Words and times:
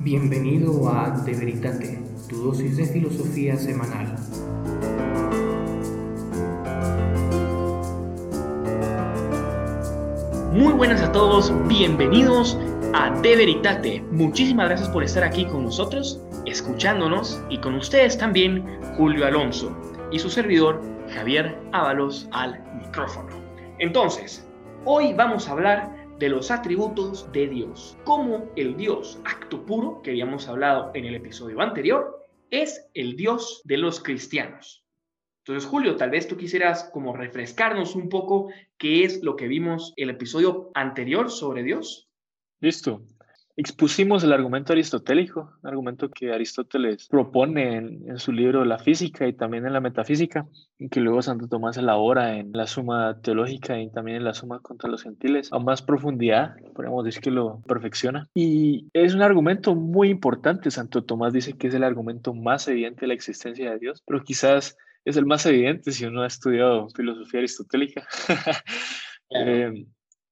Bienvenido 0.00 0.88
a 0.88 1.10
De 1.10 1.34
Veritate, 1.34 1.98
tu 2.28 2.44
dosis 2.44 2.76
de 2.76 2.86
filosofía 2.86 3.56
semanal. 3.56 4.14
Muy 10.52 10.72
buenas 10.74 11.02
a 11.02 11.10
todos, 11.10 11.52
bienvenidos 11.66 12.56
a 12.94 13.10
De 13.22 13.34
Veritate. 13.34 14.00
Muchísimas 14.12 14.68
gracias 14.68 14.88
por 14.90 15.02
estar 15.02 15.24
aquí 15.24 15.44
con 15.46 15.64
nosotros, 15.64 16.22
escuchándonos 16.46 17.42
y 17.50 17.58
con 17.58 17.74
ustedes 17.74 18.16
también 18.16 18.64
Julio 18.96 19.26
Alonso 19.26 19.76
y 20.12 20.20
su 20.20 20.30
servidor 20.30 20.80
Javier 21.12 21.58
Ábalos 21.72 22.28
al 22.30 22.62
micrófono. 22.76 23.30
Entonces, 23.80 24.48
hoy 24.84 25.12
vamos 25.12 25.48
a 25.48 25.52
hablar 25.52 25.97
de 26.18 26.28
los 26.28 26.50
atributos 26.50 27.30
de 27.32 27.48
Dios. 27.48 27.96
Como 28.04 28.50
el 28.56 28.76
Dios 28.76 29.20
acto 29.24 29.64
puro, 29.64 30.02
que 30.02 30.10
habíamos 30.10 30.48
hablado 30.48 30.90
en 30.94 31.04
el 31.04 31.14
episodio 31.14 31.60
anterior, 31.60 32.26
es 32.50 32.88
el 32.94 33.16
Dios 33.16 33.62
de 33.64 33.78
los 33.78 34.00
cristianos. 34.00 34.84
Entonces, 35.44 35.68
Julio, 35.68 35.96
tal 35.96 36.10
vez 36.10 36.28
tú 36.28 36.36
quisieras 36.36 36.90
como 36.92 37.16
refrescarnos 37.16 37.94
un 37.94 38.08
poco 38.08 38.50
qué 38.76 39.04
es 39.04 39.22
lo 39.22 39.36
que 39.36 39.48
vimos 39.48 39.94
el 39.96 40.10
episodio 40.10 40.70
anterior 40.74 41.30
sobre 41.30 41.62
Dios. 41.62 42.08
Listo. 42.60 43.02
Expusimos 43.60 44.22
el 44.22 44.32
argumento 44.32 44.72
aristotélico, 44.72 45.52
un 45.64 45.68
argumento 45.68 46.08
que 46.08 46.32
Aristóteles 46.32 47.08
propone 47.08 47.74
en, 47.74 48.18
su 48.20 48.30
libro 48.30 48.64
La 48.64 48.78
física 48.78 49.26
y 49.26 49.32
también 49.32 49.66
en 49.66 49.72
la 49.72 49.80
metafísica, 49.80 50.46
y 50.78 50.88
que 50.88 51.00
luego 51.00 51.22
Santo 51.22 51.48
Tomás 51.48 51.76
elabora 51.76 52.36
en 52.36 52.52
la 52.52 52.68
suma 52.68 53.20
teológica 53.20 53.80
y 53.80 53.90
también 53.90 54.18
en 54.18 54.22
la 54.22 54.32
suma 54.32 54.60
contra 54.60 54.88
los 54.88 55.02
gentiles, 55.02 55.52
a 55.52 55.58
más 55.58 55.82
profundidad, 55.82 56.54
podemos 56.72 57.04
decir 57.04 57.20
que 57.20 57.32
lo 57.32 57.60
perfecciona. 57.62 58.28
Y 58.32 58.86
es 58.92 59.12
un 59.12 59.22
argumento 59.22 59.74
muy 59.74 60.08
importante, 60.08 60.70
Santo 60.70 61.02
Tomás 61.02 61.32
dice 61.32 61.54
que 61.54 61.66
es 61.66 61.74
el 61.74 61.82
argumento 61.82 62.34
más 62.34 62.68
evidente 62.68 63.00
de 63.00 63.06
la 63.08 63.14
existencia 63.14 63.72
de 63.72 63.78
Dios, 63.80 64.04
pero 64.06 64.22
quizás 64.22 64.76
es 65.04 65.16
el 65.16 65.26
más 65.26 65.44
evidente 65.46 65.90
si 65.90 66.04
uno 66.04 66.22
ha 66.22 66.28
estudiado 66.28 66.88
filosofía 66.90 67.40
aristotélica. 67.40 68.06
Eh, 69.30 69.84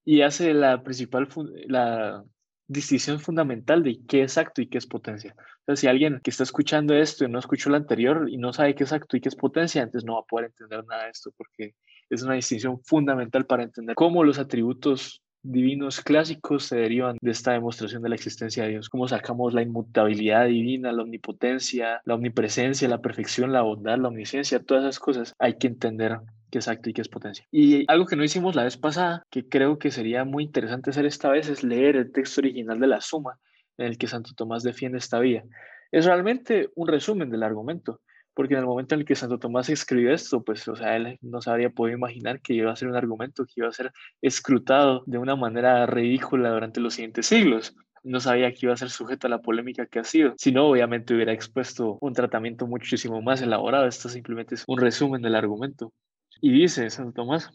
y 0.06 0.22
hace 0.22 0.55
la 0.55 0.83
principal, 0.83 1.28
la 1.66 2.24
distinción 2.69 3.20
fundamental 3.20 3.83
de 3.83 4.00
qué 4.06 4.22
es 4.22 4.39
acto 4.39 4.61
y 4.61 4.69
qué 4.69 4.78
es 4.78 4.86
potencia. 4.86 5.34
O 5.67 5.77
si 5.77 5.86
alguien 5.86 6.20
que 6.22 6.31
está 6.31 6.42
escuchando 6.42 6.95
esto 6.95 7.25
y 7.25 7.28
no 7.28 7.39
escuchó 7.39 7.70
lo 7.70 7.77
anterior 7.77 8.28
y 8.28 8.36
no 8.36 8.53
sabe 8.53 8.75
qué 8.75 8.84
es 8.84 8.92
acto 8.92 9.17
y 9.17 9.20
qué 9.20 9.28
es 9.28 9.36
potencia, 9.36 9.83
entonces 9.83 10.06
no 10.06 10.14
va 10.14 10.20
a 10.20 10.25
poder 10.25 10.47
entender 10.47 10.84
nada 10.86 11.05
de 11.05 11.11
esto 11.11 11.33
porque 11.36 11.75
es 12.11 12.23
una 12.23 12.34
distinción 12.34 12.81
fundamental 12.83 13.47
para 13.47 13.64
entender 13.64 13.95
cómo 13.95 14.25
los 14.25 14.39
atributos 14.39 15.23
divinos 15.42 16.00
clásicos 16.00 16.64
se 16.64 16.77
derivan 16.77 17.19
de 17.20 17.31
esta 17.31 17.53
demostración 17.53 18.03
de 18.03 18.08
la 18.08 18.17
existencia 18.17 18.64
de 18.64 18.70
Dios. 18.70 18.89
Cómo 18.89 19.06
sacamos 19.06 19.55
la 19.55 19.62
inmutabilidad 19.62 20.47
divina, 20.47 20.92
la 20.92 21.03
omnipotencia, 21.03 22.01
la 22.05 22.14
omnipresencia, 22.14 22.89
la 22.89 23.01
perfección, 23.01 23.53
la 23.53 23.62
bondad, 23.62 23.98
la 23.98 24.08
omnisciencia, 24.08 24.62
todas 24.62 24.84
esas 24.84 24.98
cosas 24.98 25.34
hay 25.39 25.56
que 25.56 25.69
entender 25.69 26.19
qué 26.50 26.58
es 26.58 26.69
acto 26.69 26.91
y 26.91 26.92
qué 26.92 27.02
es 27.02 27.08
potencia. 27.08 27.47
Y 27.50 27.84
algo 27.91 28.06
que 28.06 28.16
no 28.16 28.25
hicimos 28.25 28.55
la 28.55 28.64
vez 28.64 28.77
pasada, 28.77 29.25
que 29.30 29.48
creo 29.48 29.78
que 29.78 29.91
sería 29.91 30.25
muy 30.25 30.44
interesante 30.44 30.91
hacer 30.91 31.06
esta 31.06 31.30
vez, 31.30 31.48
es 31.48 31.62
leer 31.62 31.97
el 31.97 32.12
texto 32.12 32.41
original 32.41 32.78
de 32.78 32.86
la 32.86 33.00
suma 33.00 33.39
en 33.78 33.86
el 33.86 33.98
que 33.98 34.06
Santo 34.06 34.30
Tomás 34.34 34.62
defiende 34.62 34.98
esta 34.98 35.19
vía. 35.19 35.44
Es 35.92 36.05
realmente 36.05 36.70
un 36.74 36.89
resumen 36.89 37.30
del 37.30 37.42
argumento, 37.42 38.00
porque 38.34 38.55
en 38.55 38.61
el 38.61 38.67
momento 38.67 38.94
en 38.94 39.02
el 39.02 39.06
que 39.06 39.14
Santo 39.14 39.39
Tomás 39.39 39.69
escribió 39.69 40.12
esto, 40.12 40.42
pues, 40.42 40.67
o 40.69 40.77
sea, 40.77 40.97
él 40.97 41.19
no 41.22 41.41
se 41.41 41.50
habría 41.50 41.70
podido 41.70 41.97
imaginar 41.97 42.41
que 42.41 42.55
iba 42.55 42.72
a 42.72 42.77
ser 42.77 42.89
un 42.89 42.97
argumento 42.97 43.44
que 43.44 43.52
iba 43.56 43.69
a 43.69 43.72
ser 43.72 43.92
escrutado 44.20 45.02
de 45.06 45.19
una 45.19 45.36
manera 45.36 45.86
ridícula 45.86 46.50
durante 46.50 46.80
los 46.80 46.94
siguientes 46.94 47.27
siglos 47.27 47.74
no 48.06 48.20
sabía 48.20 48.52
que 48.52 48.61
iba 48.62 48.72
a 48.72 48.77
ser 48.77 48.91
sujeto 48.91 49.27
a 49.27 49.30
la 49.30 49.42
polémica 49.42 49.86
que 49.86 49.98
ha 49.98 50.05
sido. 50.05 50.34
Si 50.39 50.52
no, 50.52 50.69
obviamente 50.69 51.12
hubiera 51.12 51.33
expuesto 51.33 51.98
un 52.00 52.12
tratamiento 52.12 52.67
muchísimo 52.67 53.20
más 53.20 53.42
elaborado. 53.42 53.86
Esto 53.86 54.08
simplemente 54.08 54.55
es 54.55 54.64
un 54.68 54.78
resumen 54.78 55.23
del 55.23 55.34
argumento. 55.34 55.92
Y 56.41 56.52
dice 56.52 56.91
Santo 56.91 57.13
Tomás, 57.13 57.51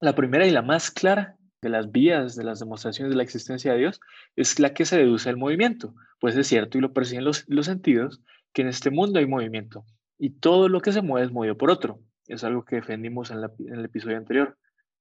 la 0.00 0.14
primera 0.14 0.46
y 0.46 0.50
la 0.50 0.62
más 0.62 0.90
clara 0.90 1.36
de 1.62 1.68
las 1.70 1.90
vías 1.90 2.36
de 2.36 2.44
las 2.44 2.60
demostraciones 2.60 3.10
de 3.10 3.16
la 3.16 3.22
existencia 3.22 3.72
de 3.72 3.78
Dios 3.78 4.00
es 4.36 4.58
la 4.60 4.74
que 4.74 4.84
se 4.84 4.98
deduce 4.98 5.30
el 5.30 5.36
movimiento, 5.36 5.94
pues 6.20 6.36
es 6.36 6.46
cierto 6.46 6.78
y 6.78 6.80
lo 6.80 6.92
perciben 6.92 7.24
los, 7.24 7.44
los 7.48 7.66
sentidos 7.66 8.20
que 8.52 8.62
en 8.62 8.68
este 8.68 8.90
mundo 8.90 9.18
hay 9.18 9.26
movimiento 9.26 9.84
y 10.18 10.30
todo 10.30 10.68
lo 10.68 10.80
que 10.80 10.92
se 10.92 11.02
mueve 11.02 11.26
es 11.26 11.32
movido 11.32 11.56
por 11.56 11.70
otro. 11.70 12.00
Es 12.26 12.44
algo 12.44 12.64
que 12.64 12.76
defendimos 12.76 13.30
en, 13.30 13.38
el 13.38 13.84
episodio 13.84 14.16
anterior, 14.16 14.56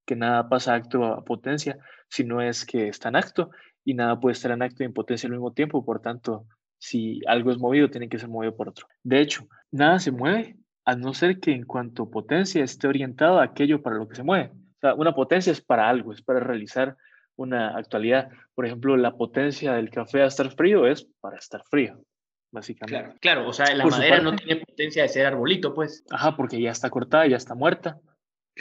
que 0.05 0.15
nada 0.15 0.49
pasa 0.49 0.73
acto 0.73 1.05
a 1.05 1.23
potencia, 1.23 1.77
sino 2.09 2.41
es 2.41 2.65
que 2.65 2.87
está 2.87 3.09
en 3.09 3.15
acto 3.15 3.51
y 3.85 3.93
nada 3.93 4.19
puede 4.19 4.33
estar 4.33 4.51
en 4.51 4.61
acto 4.61 4.83
y 4.83 4.85
en 4.85 4.93
potencia 4.93 5.27
al 5.27 5.33
mismo 5.33 5.53
tiempo, 5.53 5.85
por 5.85 6.01
tanto, 6.01 6.45
si 6.77 7.21
algo 7.27 7.51
es 7.51 7.57
movido, 7.57 7.89
tiene 7.89 8.09
que 8.09 8.19
ser 8.19 8.27
movido 8.27 8.55
por 8.55 8.69
otro. 8.69 8.87
De 9.03 9.21
hecho, 9.21 9.47
nada 9.71 9.99
se 9.99 10.11
mueve 10.11 10.57
a 10.85 10.95
no 10.95 11.13
ser 11.13 11.39
que 11.39 11.51
en 11.51 11.65
cuanto 11.65 12.09
potencia 12.09 12.63
esté 12.63 12.87
orientado 12.87 13.39
a 13.39 13.43
aquello 13.43 13.81
para 13.81 13.97
lo 13.97 14.07
que 14.07 14.15
se 14.15 14.23
mueve. 14.23 14.51
O 14.53 14.79
sea, 14.81 14.93
una 14.95 15.13
potencia 15.13 15.51
es 15.51 15.61
para 15.61 15.87
algo, 15.87 16.11
es 16.11 16.21
para 16.21 16.39
realizar 16.39 16.97
una 17.35 17.77
actualidad. 17.77 18.29
Por 18.53 18.65
ejemplo, 18.65 18.97
la 18.97 19.15
potencia 19.15 19.73
del 19.73 19.89
café 19.89 20.21
a 20.21 20.27
estar 20.27 20.51
frío 20.51 20.85
es 20.85 21.07
para 21.21 21.37
estar 21.37 21.63
frío, 21.69 22.03
básicamente. 22.51 23.01
Claro, 23.01 23.19
claro 23.19 23.49
o 23.49 23.53
sea, 23.53 23.73
la 23.73 23.85
madera 23.85 24.19
no 24.19 24.35
tiene 24.35 24.57
potencia 24.57 25.03
de 25.03 25.09
ser 25.09 25.25
arbolito, 25.25 25.73
pues. 25.73 26.03
Ajá, 26.11 26.35
porque 26.35 26.61
ya 26.61 26.71
está 26.71 26.89
cortada, 26.89 27.27
ya 27.27 27.37
está 27.37 27.55
muerta. 27.55 27.99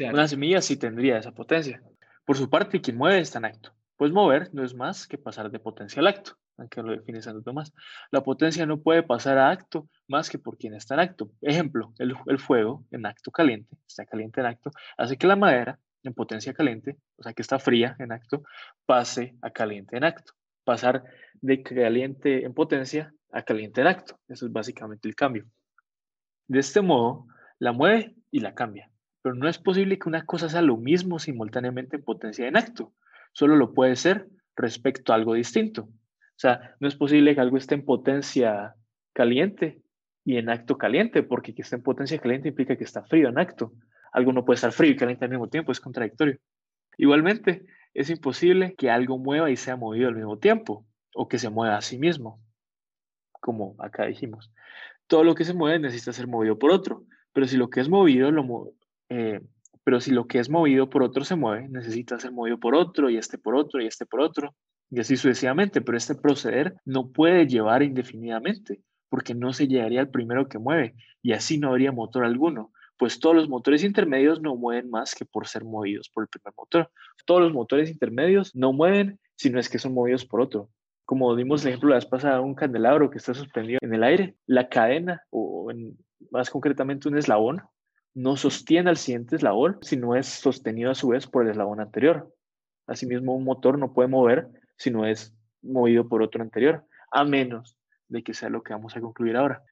Una 0.01 0.29
semilla 0.29 0.63
sí 0.63 0.77
tendría 0.77 1.19
esa 1.19 1.33
potencia. 1.33 1.83
Por 2.25 2.37
su 2.37 2.49
parte, 2.49 2.81
quien 2.81 2.97
mueve 2.97 3.19
está 3.19 3.39
en 3.39 3.47
acto. 3.47 3.73
Pues 3.97 4.13
mover 4.13 4.49
no 4.53 4.65
es 4.65 4.75
más 4.75 5.07
que 5.07 5.19
pasar 5.19 5.51
de 5.51 5.59
potencia 5.59 6.01
al 6.01 6.07
acto 6.07 6.39
aunque 6.63 6.83
lo 6.83 6.93
define 6.93 7.21
Santo 7.23 7.43
Tomás. 7.43 7.73
La 8.11 8.23
potencia 8.23 8.65
no 8.67 8.81
puede 8.81 9.03
pasar 9.03 9.39
a 9.39 9.51
acto 9.51 9.89
más 10.09 10.31
que 10.31 10.39
por 10.39 10.57
quien 10.57 10.75
está 10.75 10.95
en 10.95 11.01
acto. 11.01 11.31
Ejemplo, 11.43 11.93
el, 11.99 12.15
el, 12.27 12.39
fuego 12.39 12.85
en 12.91 13.05
acto 13.07 13.31
caliente, 13.31 13.77
está 13.87 14.07
caliente 14.07 14.41
en 14.41 14.47
acto, 14.47 14.71
hace 14.97 15.17
que 15.19 15.27
la 15.27 15.37
madera 15.37 15.79
en 16.03 16.15
potencia 16.15 16.53
caliente, 16.53 16.97
o 17.17 17.23
sea 17.23 17.33
que 17.33 17.43
está 17.43 17.59
fría 17.59 17.97
en 17.99 18.13
acto, 18.13 18.43
pase 18.87 19.37
a 19.43 19.51
caliente 19.51 19.97
en 19.97 20.05
acto. 20.05 20.33
Pasar 20.65 21.05
de 21.41 21.63
caliente 21.63 22.45
en 22.45 22.55
potencia 22.55 23.13
a 23.33 23.43
caliente 23.43 23.81
en 23.81 23.89
acto. 23.89 24.19
Eso 24.29 24.47
es 24.47 24.53
básicamente 24.53 25.09
el 25.09 25.15
cambio. 25.15 25.47
De 26.47 26.61
este 26.61 26.81
modo, 26.81 27.27
la 27.59 27.73
mueve 27.73 28.15
y 28.31 28.41
la 28.41 28.55
cambia. 28.55 28.91
Pero 29.23 29.35
no 29.35 29.49
es 29.49 29.59
posible 29.59 29.99
que 29.99 30.09
una 30.09 30.25
cosa 30.25 30.49
sea 30.49 30.63
lo 30.63 30.77
mismo 30.77 31.19
simultáneamente 31.19 31.97
en 31.97 32.05
potencia 32.05 32.45
y 32.45 32.49
en 32.49 32.57
acto. 32.57 32.93
Solo 33.33 33.57
lo 33.57 33.73
puede 33.73 33.97
ser 33.97 34.29
respecto 34.57 35.13
a 35.13 35.17
algo 35.17 35.35
distinto. 35.35 35.89
O 36.37 36.41
sea, 36.43 36.75
no 36.81 36.89
es 36.89 36.97
posible 36.97 37.35
que 37.35 37.41
algo 37.41 37.57
esté 37.57 37.75
en 37.75 37.85
potencia 37.85 38.75
caliente 39.13 39.81
y 40.25 40.37
en 40.37 40.49
acto 40.49 40.79
caliente, 40.79 41.23
porque 41.23 41.55
que 41.55 41.63
esté 41.63 41.77
en 41.77 41.83
potencia 41.83 42.19
caliente 42.19 42.49
implica 42.49 42.77
que 42.77 42.85
está 42.85 43.05
frío 43.05 43.29
en 43.29 43.39
acto. 43.39 43.73
Algo 44.13 44.33
no 44.33 44.45
puede 44.45 44.57
estar 44.57 44.73
frío 44.73 44.93
y 44.93 44.97
caliente 44.97 45.25
al 45.25 45.31
mismo 45.31 45.49
tiempo, 45.49 45.73
es 45.73 45.81
contradictorio. 45.81 46.39
Igualmente, 46.97 47.65
es 47.95 48.11
imposible 48.11 48.75
que 48.75 48.91
algo 48.91 49.19
mueva 49.19 49.51
y 49.51 49.57
sea 49.57 49.77
movido 49.77 50.09
al 50.09 50.17
mismo 50.17 50.39
tiempo, 50.39 50.87
o 51.15 51.29
que 51.29 51.39
se 51.39 51.51
mueva 51.51 51.77
a 51.77 51.83
sí 51.83 51.99
mismo, 51.99 52.41
como 53.33 53.75
acá 53.79 54.07
dijimos. 54.07 54.53
Todo 55.07 55.25
lo 55.25 55.35
que 55.35 55.45
se 55.45 55.55
mueve 55.55 55.79
necesita 55.79 56.13
ser 56.13 56.27
movido 56.27 56.59
por 56.59 56.71
otro, 56.71 57.05
pero 57.33 57.47
si 57.47 57.57
lo 57.57 57.69
que 57.71 57.81
es 57.81 57.89
movido, 57.89 58.31
lo 58.31 58.73
eh, 59.09 59.41
pero 59.85 60.01
si 60.01 60.13
lo 60.13 60.27
que 60.27 60.39
es 60.39 60.49
movido 60.49 60.89
por 60.89 61.03
otro 61.03 61.25
se 61.25 61.37
mueve, 61.37 61.69
necesita 61.69 62.19
ser 62.19 62.33
movido 62.33 62.59
por 62.59 62.75
otro, 62.75 63.11
y 63.11 63.17
este 63.17 63.37
por 63.37 63.57
otro, 63.57 63.83
y 63.83 63.87
este 63.87 64.07
por 64.07 64.21
otro, 64.21 64.55
y 64.93 65.01
así 65.01 65.17
sucesivamente, 65.17 65.81
pero 65.81 65.97
este 65.97 66.15
proceder 66.15 66.75
no 66.85 67.09
puede 67.09 67.47
llevar 67.47 67.83
indefinidamente, 67.83 68.83
porque 69.09 69.35
no 69.35 69.55
se 69.55 69.67
llegaría 69.67 70.01
al 70.01 70.11
primero 70.11 70.49
que 70.49 70.59
mueve, 70.59 70.95
y 71.23 71.33
así 71.33 71.57
no 71.57 71.71
habría 71.71 71.93
motor 71.93 72.27
alguno, 72.27 72.73
pues 72.99 73.19
todos 73.19 73.35
los 73.35 73.49
motores 73.49 73.85
intermedios 73.85 74.43
no 74.43 74.55
mueven 74.55 74.91
más 74.91 75.15
que 75.15 75.25
por 75.25 75.47
ser 75.47 75.65
movidos 75.65 76.11
por 76.11 76.25
el 76.25 76.29
primer 76.29 76.53
motor. 76.57 76.91
Todos 77.25 77.41
los 77.41 77.55
motores 77.55 77.91
intermedios 77.91 78.55
no 78.55 78.75
mueven 78.75 79.19
si 79.35 79.49
no 79.49 79.59
es 79.59 79.71
que 79.71 79.79
son 79.79 79.95
movidos 79.95 80.27
por 80.27 80.43
otro. 80.43 80.69
Como 81.07 81.35
dimos 81.37 81.63
el 81.63 81.71
ejemplo 81.71 81.89
la 81.89 81.97
vez 81.97 82.07
pasada, 82.07 82.43
un 82.43 82.55
candelabro 82.55 83.09
que 83.09 83.17
está 83.17 83.33
suspendido 83.33 83.79
en 83.81 83.95
el 83.95 84.05
aire, 84.05 84.37
la 84.47 84.69
cadena, 84.69 85.23
o 85.31 85.73
más 86.31 86.51
concretamente 86.51 87.09
un 87.09 87.17
eslabón, 87.17 87.63
no 88.15 88.37
sostiene 88.37 88.91
al 88.91 88.99
siguiente 88.99 89.37
eslabón 89.37 89.79
si 89.81 89.97
no 89.97 90.15
es 90.17 90.27
sostenido 90.27 90.91
a 90.91 90.95
su 90.95 91.09
vez 91.09 91.27
por 91.27 91.45
el 91.45 91.51
eslabón 91.51 91.81
anterior. 91.81 92.31
Asimismo, 92.87 93.35
un 93.35 93.45
motor 93.45 93.79
no 93.79 93.95
puede 93.95 94.09
mover 94.09 94.49
si 94.77 94.91
no 94.91 95.07
es 95.07 95.35
movido 95.63 96.09
por 96.09 96.23
otro 96.23 96.43
anterior, 96.43 96.85
a 97.11 97.25
menos 97.25 97.77
de 98.09 98.23
que 98.23 98.35
sea 98.35 98.49
lo 98.49 98.63
que 98.63 98.73
vamos 98.73 98.97
a 98.97 99.01
concluir 99.01 99.37
ahora. 99.37 99.63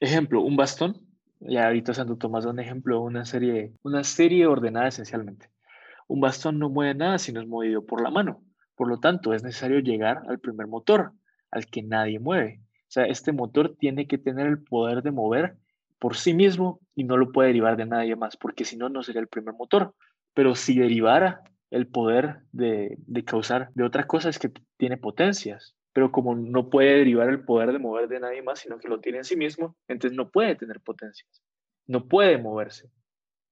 Ejemplo, 0.00 0.42
un 0.42 0.56
bastón. 0.56 0.96
Ya 1.40 1.66
ahorita 1.66 1.92
Santo 1.92 2.16
Tomás 2.16 2.44
da 2.44 2.50
un 2.50 2.60
ejemplo, 2.60 3.00
una 3.02 3.24
serie, 3.24 3.72
una 3.82 4.04
serie 4.04 4.46
ordenada 4.46 4.88
esencialmente. 4.88 5.50
Un 6.08 6.20
bastón 6.20 6.58
no 6.58 6.70
mueve 6.70 6.94
nada 6.94 7.18
si 7.18 7.32
no 7.32 7.40
es 7.40 7.46
movido 7.46 7.84
por 7.84 8.02
la 8.02 8.10
mano. 8.10 8.42
Por 8.74 8.88
lo 8.88 9.00
tanto, 9.00 9.34
es 9.34 9.42
necesario 9.42 9.80
llegar 9.80 10.22
al 10.28 10.38
primer 10.38 10.66
motor, 10.66 11.12
al 11.50 11.66
que 11.66 11.82
nadie 11.82 12.18
mueve. 12.18 12.60
O 12.62 12.90
sea, 12.90 13.04
este 13.04 13.32
motor 13.32 13.74
tiene 13.78 14.06
que 14.06 14.18
tener 14.18 14.46
el 14.46 14.62
poder 14.62 15.02
de 15.02 15.10
mover 15.10 15.56
por 15.98 16.16
sí 16.16 16.34
mismo 16.34 16.80
y 16.94 17.04
no 17.04 17.16
lo 17.16 17.32
puede 17.32 17.48
derivar 17.48 17.76
de 17.76 17.86
nadie 17.86 18.16
más, 18.16 18.36
porque 18.36 18.64
si 18.64 18.76
no, 18.76 18.88
no 18.88 19.02
sería 19.02 19.20
el 19.20 19.28
primer 19.28 19.54
motor. 19.54 19.94
Pero 20.34 20.54
si 20.54 20.78
derivara 20.78 21.42
el 21.70 21.86
poder 21.86 22.40
de, 22.52 22.98
causar 23.24 23.70
de 23.74 23.84
otra 23.84 24.06
cosa 24.06 24.28
es 24.28 24.38
que 24.38 24.52
tiene 24.76 24.96
potencias. 24.96 25.74
pero 25.92 26.12
como 26.12 26.34
no 26.34 26.68
puede 26.68 26.98
derivar 26.98 27.28
el 27.30 27.44
poder 27.44 27.72
de 27.72 27.78
mover 27.78 28.06
de 28.08 28.20
nadie 28.20 28.42
más, 28.42 28.58
sino 28.60 28.78
que 28.78 28.88
lo 28.88 29.00
tiene 29.00 29.18
en 29.18 29.24
sí 29.24 29.34
mismo, 29.34 29.76
entonces 29.88 30.14
no 30.16 30.30
puede 30.30 30.54
tener 30.54 30.80
potencias, 30.80 31.42
no 31.86 32.06
puede 32.06 32.36
moverse, 32.36 32.90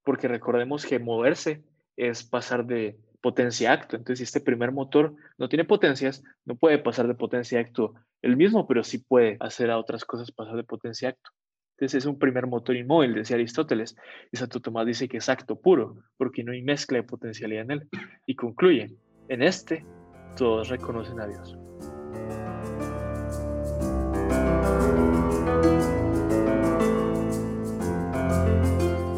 porque 0.05 0.29
recordemos 0.29 0.85
que 0.85 0.99
moverse 0.99 1.65
es 1.97 2.23
pasar 2.23 2.67
de 2.67 2.99
potencia 3.23 3.73
acto. 3.73 3.97
Entonces, 3.97 4.19
si 4.19 4.25
este 4.25 4.43
primer 4.43 4.73
motor 4.73 5.15
no 5.39 5.49
tiene 5.49 5.65
potencias, 5.65 6.23
no 6.45 6.57
puede 6.57 6.79
pasar 6.79 7.09
de 7.09 7.15
potencia 7.15 7.59
acto 7.59 7.95
el 8.21 8.37
mismo, 8.37 8.67
pero 8.67 8.85
sí 8.85 8.99
puede 8.99 9.39
hacer 9.41 9.71
a 9.71 9.79
otras 9.79 10.05
cosas 10.05 10.31
pasar 10.31 10.57
de 10.57 10.65
potencia 10.65 11.09
acto. 11.09 11.31
Entonces 11.75 12.05
es 12.05 12.07
un 12.07 12.21
primer 12.21 12.47
motor 12.47 12.77
inmóvil, 12.77 13.15
decía 13.15 13.35
Aristóteles, 13.35 13.97
y 14.31 14.37
Santo 14.37 14.61
Tomás 14.61 14.87
dice 14.87 15.09
que 15.09 15.17
es 15.17 15.29
acto 15.29 15.57
puro, 15.57 15.97
porque 16.17 16.45
no 16.45 16.53
hay 16.53 16.63
mezcla 16.63 16.99
de 16.99 17.03
potencialidad 17.03 17.65
en 17.65 17.71
él. 17.73 17.89
Y 18.27 18.37
concluye, 18.37 18.95
en 19.29 19.43
este 19.43 19.85
todos 20.37 20.69
reconocen 20.69 21.19
a 21.21 21.27
Dios. 21.27 21.57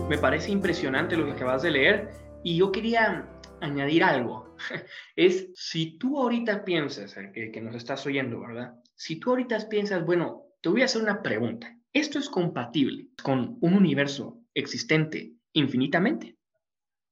Me 0.08 0.16
parece 0.16 0.50
impresionante 0.50 1.14
lo 1.14 1.26
que 1.26 1.32
acabas 1.32 1.60
de 1.60 1.70
leer 1.72 2.10
y 2.42 2.56
yo 2.56 2.72
quería 2.72 3.28
añadir 3.60 4.02
algo. 4.02 4.56
Es 5.16 5.50
si 5.54 5.98
tú 5.98 6.18
ahorita 6.18 6.64
piensas, 6.64 7.14
que, 7.34 7.50
que 7.50 7.60
nos 7.60 7.74
estás 7.74 8.06
oyendo, 8.06 8.40
¿verdad? 8.40 8.74
Si 8.94 9.16
tú 9.16 9.30
ahorita 9.30 9.58
piensas, 9.68 10.06
bueno, 10.06 10.44
te 10.62 10.70
voy 10.70 10.80
a 10.80 10.86
hacer 10.86 11.02
una 11.02 11.22
pregunta. 11.22 11.76
¿Esto 11.96 12.18
es 12.18 12.28
compatible 12.28 13.08
con 13.22 13.56
un 13.62 13.72
universo 13.72 14.38
existente 14.52 15.32
infinitamente? 15.54 16.36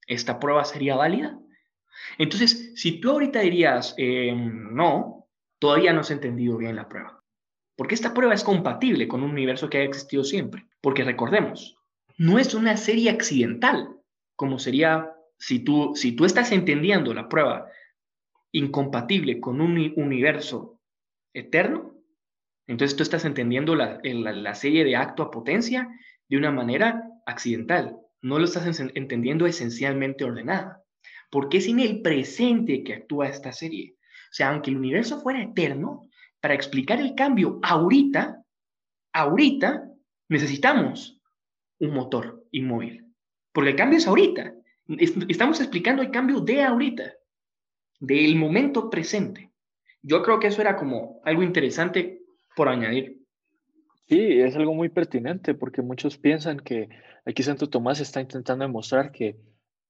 ¿Esta 0.07 0.39
prueba 0.39 0.63
sería 0.67 0.95
válida? 0.95 1.41
Entonces, 2.19 2.73
si 2.77 3.01
tú 3.01 3.13
ahorita 3.13 3.41
dirías, 3.41 3.95
em, 3.97 4.75
no, 4.75 5.27
todavía 5.59 5.95
no 5.95 6.01
has 6.01 6.11
entendido 6.11 6.59
bien 6.59 6.77
la 6.77 6.87
prueba. 6.87 7.25
Porque 7.77 7.95
esta 7.95 8.13
prueba 8.13 8.35
es 8.35 8.45
compatible 8.45 9.09
con 9.09 9.23
un 9.23 9.31
universo 9.31 9.71
que 9.71 9.79
ha 9.79 9.85
existido 9.85 10.23
siempre. 10.23 10.67
Porque 10.83 11.03
recordemos, 11.03 11.79
no 12.19 12.39
es 12.39 12.53
una 12.53 12.77
serie 12.77 13.09
accidental, 13.09 13.89
como 14.37 14.59
sería 14.59 15.15
si 15.39 15.61
tú, 15.61 15.93
si 15.95 16.13
tú 16.13 16.27
estás 16.27 16.53
entendiendo 16.53 17.15
la 17.15 17.31
prueba 17.31 17.71
incompatible 18.53 19.41
con 19.41 19.63
un 19.63 19.95
universo 19.97 20.79
eterno, 21.33 21.94
entonces 22.67 22.97
tú 22.97 23.03
estás 23.03 23.25
entendiendo 23.25 23.75
la, 23.75 24.55
serie 24.55 24.85
de 24.85 24.97
acto 24.97 25.23
a 25.23 25.31
potencia 25.31 25.89
de 26.29 26.37
una 26.37 26.51
manera 26.51 27.03
accidental, 27.27 27.97
no 28.23 28.39
lo 28.39 28.45
estás 28.45 28.81
entendiendo 28.95 29.47
esencialmente 29.47 30.25
ordenada, 30.25 30.83
porque 31.31 31.59
es 31.59 31.69
en 31.69 31.81
el 31.81 32.01
presente 32.01 32.83
que 32.83 32.95
actúa 32.95 33.29
esta 33.29 33.53
serie. 33.53 33.97
O 33.99 34.35
sea, 34.35 34.51
aunque 34.51 34.71
el 34.71 34.79
universo 34.79 35.21
fuera 35.21 35.43
eterno, 35.43 36.09
para 36.41 36.55
explicar 36.55 37.01
el 37.01 37.15
cambio 37.15 37.61
ahorita, 37.63 38.43
ahorita 39.13 39.85
necesitamos 40.29 41.21
un 41.79 41.95
motor 41.95 42.45
inmóvil, 42.51 43.07
porque 43.53 43.71
el 43.71 43.77
cambio 43.77 43.99
es 43.99 44.07
ahorita. 44.07 44.55
Estamos 45.29 45.61
explicando 45.61 46.03
el 46.03 46.11
cambio 46.11 46.41
de 46.41 46.63
ahorita, 46.63 47.15
del 48.01 48.37
momento 48.37 48.89
presente. 48.91 49.51
Yo 50.03 50.23
creo 50.23 50.39
que 50.39 50.49
eso 50.49 50.61
era 50.61 50.77
como 50.77 51.21
algo 51.25 51.43
interesante 51.43 52.24
por 52.57 52.69
añadir. 52.69 53.25
Sí, 54.09 54.41
es 54.41 54.55
algo 54.57 54.75
muy 54.75 54.91
pertinente 54.91 55.55
porque 55.55 55.83
muchos 55.83 56.19
piensan 56.19 56.59
que 56.59 56.89
aquí 57.25 57.43
Santo 57.43 57.69
Tomás 57.71 58.01
está 58.01 58.21
intentando 58.21 58.65
demostrar 58.65 59.13
que 59.13 59.37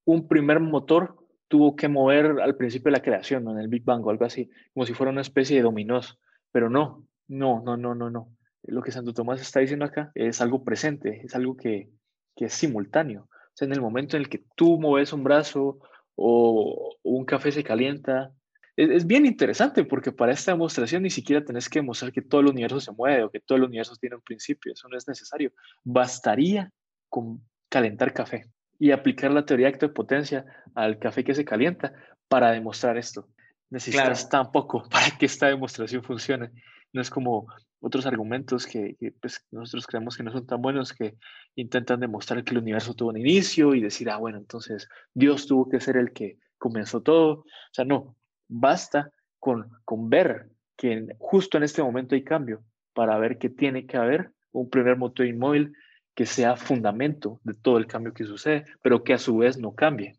un 0.05 0.29
primer 0.29 0.61
motor 0.61 1.17
tuvo 1.49 1.77
que 1.77 1.89
mover 1.89 2.41
al 2.41 2.57
principio 2.57 2.91
de 2.91 2.99
la 2.99 3.03
creación, 3.03 3.49
en 3.49 3.59
el 3.59 3.69
Big 3.69 3.85
Bang 3.85 4.05
o 4.07 4.11
algo 4.11 4.25
así, 4.25 4.51
como 4.73 4.87
si 4.87 4.95
fuera 4.95 5.11
una 5.11 5.21
especie 5.21 5.57
de 5.57 5.63
dominós, 5.63 6.19
pero 6.53 6.71
no, 6.71 7.07
no, 7.29 7.63
no, 7.63 7.77
no, 7.77 7.95
no, 7.95 8.11
no. 8.11 8.29
Lo 8.63 8.83
que 8.83 8.93
Santo 8.93 9.13
Tomás 9.13 9.41
está 9.41 9.61
diciendo 9.61 9.85
acá 9.85 10.11
es 10.15 10.41
algo 10.41 10.65
presente, 10.65 11.21
es 11.25 11.35
algo 11.35 11.57
que, 11.57 11.91
que 12.37 12.47
es 12.47 12.55
simultáneo. 12.55 13.23
O 13.23 13.57
sea, 13.57 13.67
en 13.67 13.73
el 13.73 13.81
momento 13.81 14.17
en 14.17 14.23
el 14.23 14.29
que 14.29 14.45
tú 14.57 14.79
mueves 14.81 15.13
un 15.13 15.25
brazo 15.25 15.79
o 16.15 16.97
un 17.03 17.25
café 17.25 17.53
se 17.53 17.65
calienta 17.65 18.33
es, 18.77 19.07
bien 19.07 19.27
interesante 19.27 19.85
porque 19.85 20.13
para 20.13 20.33
esta 20.33 20.53
demostración 20.53 21.03
ni 21.03 21.11
siquiera 21.11 21.45
tenés 21.45 21.69
que 21.69 21.79
demostrar 21.79 22.13
que 22.13 22.23
todo 22.23 22.41
el 22.41 22.49
universo 22.49 22.81
se 22.81 22.93
mueve 22.93 23.25
o 23.25 23.31
que 23.31 23.41
todo 23.41 23.57
el 23.57 23.65
universo 23.65 23.97
tiene 23.97 24.17
un 24.17 24.23
principio, 24.23 24.73
eso 24.73 24.89
no 24.89 24.97
es 24.97 25.07
necesario. 25.07 25.53
Bastaría 25.85 26.71
con 27.09 27.41
calentar 27.69 28.13
café 28.13 28.51
y 28.79 28.91
aplicar 28.91 29.31
la 29.31 29.45
teoría 29.45 29.67
de 29.67 29.75
acto 29.75 29.87
de 29.87 29.95
potencia 29.95 30.45
al 30.75 30.99
café 30.99 31.25
que 31.25 31.35
se 31.35 31.45
calienta 31.45 31.93
para 32.29 32.51
demostrar 32.51 32.97
esto. 32.97 33.29
Necesitas 33.71 34.29
tan 34.29 34.51
poco 34.51 34.83
para 34.91 35.17
que 35.19 35.27
esta 35.27 35.47
demostración 35.47 36.03
funcione. 36.03 36.51
No 36.93 37.01
es 37.01 37.11
como 37.11 37.47
otros 37.81 38.07
argumentos 38.07 38.67
que, 38.67 38.97
pues, 39.21 39.45
nosotros 39.51 39.87
creemos 39.87 40.17
que 40.17 40.23
no 40.23 40.33
son 40.33 40.47
tan 40.47 40.63
buenos 40.63 40.93
que 40.93 41.17
intentan 41.55 42.01
demostrar 42.01 42.43
que 42.45 42.53
el 42.53 42.59
universo 42.59 42.95
tuvo 42.95 43.11
un 43.11 43.19
inicio 43.19 43.75
y 43.75 43.81
decir, 43.81 44.11
ah, 44.11 44.17
bueno, 44.17 44.39
entonces 44.39 44.89
Dios 45.13 45.47
tuvo 45.47 45.69
que 45.69 45.81
ser 45.81 45.97
el 45.97 46.13
que 46.13 46.39
comenzó 46.57 47.03
todo. 47.03 47.41
O 47.41 47.45
sea, 47.73 47.85
no, 47.85 48.17
Basta 48.57 49.11
con, 49.41 49.69
con 49.85 50.09
ver 50.09 50.49
que 50.77 51.09
justo 51.19 51.57
en 51.57 51.65
este 51.65 51.83
momento 51.83 52.15
hay 52.15 52.23
cambio 52.23 52.63
para 52.93 53.19
ver 53.19 53.37
que 53.37 53.49
tiene 53.51 53.85
que 53.85 53.97
haber 53.97 54.31
un 54.53 54.71
primer 54.71 54.97
motor 54.97 55.27
inmóvil 55.27 55.73
que 56.15 56.25
sea 56.25 56.55
fundamento 56.55 57.41
de 57.43 57.55
todo 57.55 57.79
el 57.79 57.89
cambio 57.89 58.15
que 58.15 58.25
sucede, 58.25 58.65
pero 58.81 59.03
que 59.03 59.13
a 59.13 59.19
su 59.19 59.39
vez 59.39 59.59
no 59.59 59.75
cambie. 59.75 60.17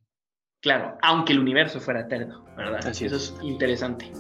Claro, 0.62 0.98
aunque 1.02 1.32
el 1.32 1.40
universo 1.40 1.80
fuera 1.80 2.02
eterno, 2.02 2.44
¿verdad? 2.58 2.86
Eso 2.86 3.16
es 3.16 3.34
interesante. 3.42 4.12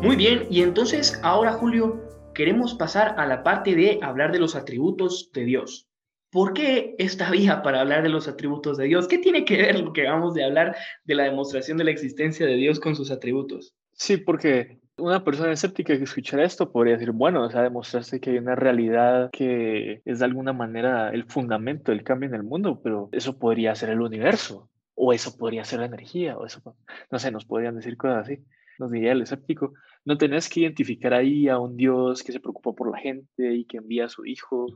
Muy 0.00 0.16
bien, 0.16 0.46
y 0.48 0.62
entonces 0.62 1.20
ahora 1.22 1.52
Julio, 1.52 2.08
queremos 2.32 2.72
pasar 2.72 3.16
a 3.18 3.26
la 3.26 3.42
parte 3.42 3.74
de 3.74 3.98
hablar 4.00 4.32
de 4.32 4.38
los 4.38 4.56
atributos 4.56 5.30
de 5.34 5.44
Dios. 5.44 5.89
¿Por 6.30 6.52
qué 6.52 6.94
esta 6.98 7.30
vía 7.30 7.62
para 7.62 7.80
hablar 7.80 8.02
de 8.02 8.08
los 8.08 8.28
atributos 8.28 8.76
de 8.76 8.84
Dios? 8.84 9.08
¿Qué 9.08 9.18
tiene 9.18 9.44
que 9.44 9.56
ver 9.56 9.80
lo 9.80 9.92
que 9.92 10.04
vamos 10.04 10.34
de 10.34 10.44
hablar 10.44 10.76
de 11.04 11.14
la 11.16 11.24
demostración 11.24 11.76
de 11.76 11.84
la 11.84 11.90
existencia 11.90 12.46
de 12.46 12.54
Dios 12.54 12.78
con 12.78 12.94
sus 12.94 13.10
atributos? 13.10 13.74
Sí, 13.92 14.16
porque 14.16 14.78
una 14.96 15.24
persona 15.24 15.52
escéptica 15.52 15.96
que 15.96 16.04
escuchara 16.04 16.44
esto 16.44 16.70
podría 16.70 16.94
decir, 16.94 17.10
bueno, 17.10 17.44
o 17.44 17.50
sea, 17.50 17.62
demostraste 17.62 18.20
que 18.20 18.30
hay 18.30 18.38
una 18.38 18.54
realidad 18.54 19.30
que 19.32 20.02
es 20.04 20.20
de 20.20 20.24
alguna 20.24 20.52
manera 20.52 21.10
el 21.10 21.24
fundamento 21.24 21.90
del 21.90 22.04
cambio 22.04 22.28
en 22.28 22.36
el 22.36 22.44
mundo, 22.44 22.80
pero 22.82 23.08
eso 23.12 23.38
podría 23.38 23.74
ser 23.74 23.90
el 23.90 24.00
universo, 24.00 24.70
o 24.94 25.12
eso 25.12 25.36
podría 25.36 25.64
ser 25.64 25.80
la 25.80 25.86
energía, 25.86 26.38
o 26.38 26.46
eso, 26.46 26.76
no 27.10 27.18
sé, 27.18 27.32
nos 27.32 27.44
podrían 27.44 27.76
decir 27.76 27.96
cosas 27.96 28.28
así. 28.28 28.44
Nos 28.78 28.90
diría 28.92 29.12
el 29.12 29.22
escéptico, 29.22 29.74
no 30.04 30.16
tenés 30.16 30.48
que 30.48 30.60
identificar 30.60 31.12
ahí 31.12 31.48
a 31.48 31.58
un 31.58 31.76
Dios 31.76 32.22
que 32.22 32.32
se 32.32 32.40
preocupa 32.40 32.72
por 32.72 32.90
la 32.90 32.98
gente 32.98 33.52
y 33.52 33.64
que 33.64 33.78
envía 33.78 34.06
a 34.06 34.08
su 34.08 34.24
hijo 34.24 34.66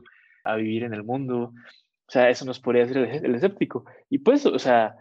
a 0.45 0.55
vivir 0.55 0.83
en 0.83 0.93
el 0.93 1.03
mundo. 1.03 1.51
O 2.07 2.11
sea, 2.11 2.29
eso 2.29 2.45
nos 2.45 2.59
podría 2.59 2.85
decir 2.85 2.97
el, 2.97 3.35
escéptico. 3.35 3.85
Y 4.09 4.19
pues, 4.19 4.45
o 4.45 4.59
sea, 4.59 4.95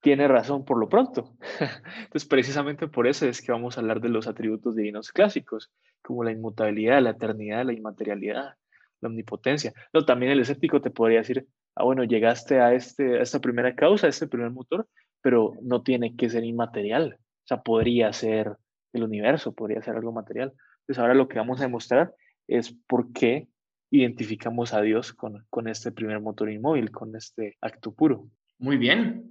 tiene 0.00 0.28
razón 0.28 0.64
por 0.64 0.78
lo 0.78 0.88
pronto. 0.88 1.36
Entonces, 2.04 2.28
precisamente 2.28 2.88
por 2.88 3.06
eso 3.06 3.26
es 3.26 3.42
que 3.42 3.52
vamos 3.52 3.76
a 3.76 3.80
hablar 3.80 4.00
de 4.00 4.08
los 4.08 4.26
atributos 4.26 4.76
divinos 4.76 5.10
clásicos, 5.12 5.70
como 6.02 6.24
la 6.24 6.32
inmutabilidad, 6.32 7.02
la 7.02 7.10
eternidad, 7.10 7.64
la 7.64 7.72
inmaterialidad, 7.72 8.54
la 9.00 9.08
omnipotencia. 9.08 9.72
No, 9.92 10.04
también 10.04 10.32
el 10.32 10.40
escéptico 10.40 10.80
te 10.80 10.90
podría 10.90 11.18
decir, 11.18 11.46
ah, 11.74 11.84
bueno, 11.84 12.04
llegaste 12.04 12.60
a, 12.60 12.72
este, 12.72 13.18
a 13.18 13.22
esta 13.22 13.40
primera 13.40 13.74
causa, 13.74 14.06
a 14.06 14.10
este 14.10 14.28
primer 14.28 14.50
motor, 14.50 14.88
pero 15.20 15.54
no 15.60 15.82
tiene 15.82 16.16
que 16.16 16.30
ser 16.30 16.44
inmaterial. 16.44 17.18
O 17.18 17.46
sea, 17.46 17.62
podría 17.62 18.12
ser 18.12 18.56
el 18.92 19.02
universo, 19.02 19.52
podría 19.52 19.82
ser 19.82 19.96
algo 19.96 20.12
material. 20.12 20.52
Entonces, 20.80 21.00
ahora 21.00 21.14
lo 21.14 21.28
que 21.28 21.38
vamos 21.38 21.60
a 21.60 21.64
demostrar 21.64 22.14
es 22.48 22.76
por 22.86 23.12
qué 23.12 23.48
identificamos 23.92 24.72
a 24.72 24.80
Dios 24.80 25.12
con, 25.12 25.44
con 25.50 25.68
este 25.68 25.92
primer 25.92 26.20
motor 26.20 26.50
inmóvil, 26.50 26.90
con 26.90 27.14
este 27.14 27.56
acto 27.60 27.92
puro. 27.92 28.26
Muy 28.58 28.78
bien, 28.78 29.30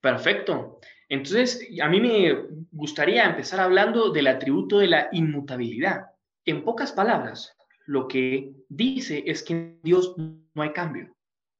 perfecto. 0.00 0.80
Entonces, 1.10 1.68
a 1.82 1.88
mí 1.88 2.00
me 2.00 2.34
gustaría 2.72 3.24
empezar 3.24 3.60
hablando 3.60 4.10
del 4.10 4.26
atributo 4.26 4.78
de 4.78 4.88
la 4.88 5.08
inmutabilidad. 5.12 6.06
En 6.44 6.64
pocas 6.64 6.92
palabras, 6.92 7.54
lo 7.86 8.08
que 8.08 8.52
dice 8.68 9.24
es 9.26 9.42
que 9.42 9.52
en 9.52 9.80
Dios 9.82 10.14
no 10.16 10.62
hay 10.62 10.72
cambio. 10.72 11.14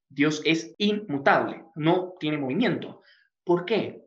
Dios 0.09 0.41
es 0.45 0.75
inmutable, 0.79 1.65
no 1.75 2.15
tiene 2.19 2.39
movimiento. 2.39 3.03
¿Por 3.45 3.67
qué? 3.67 4.07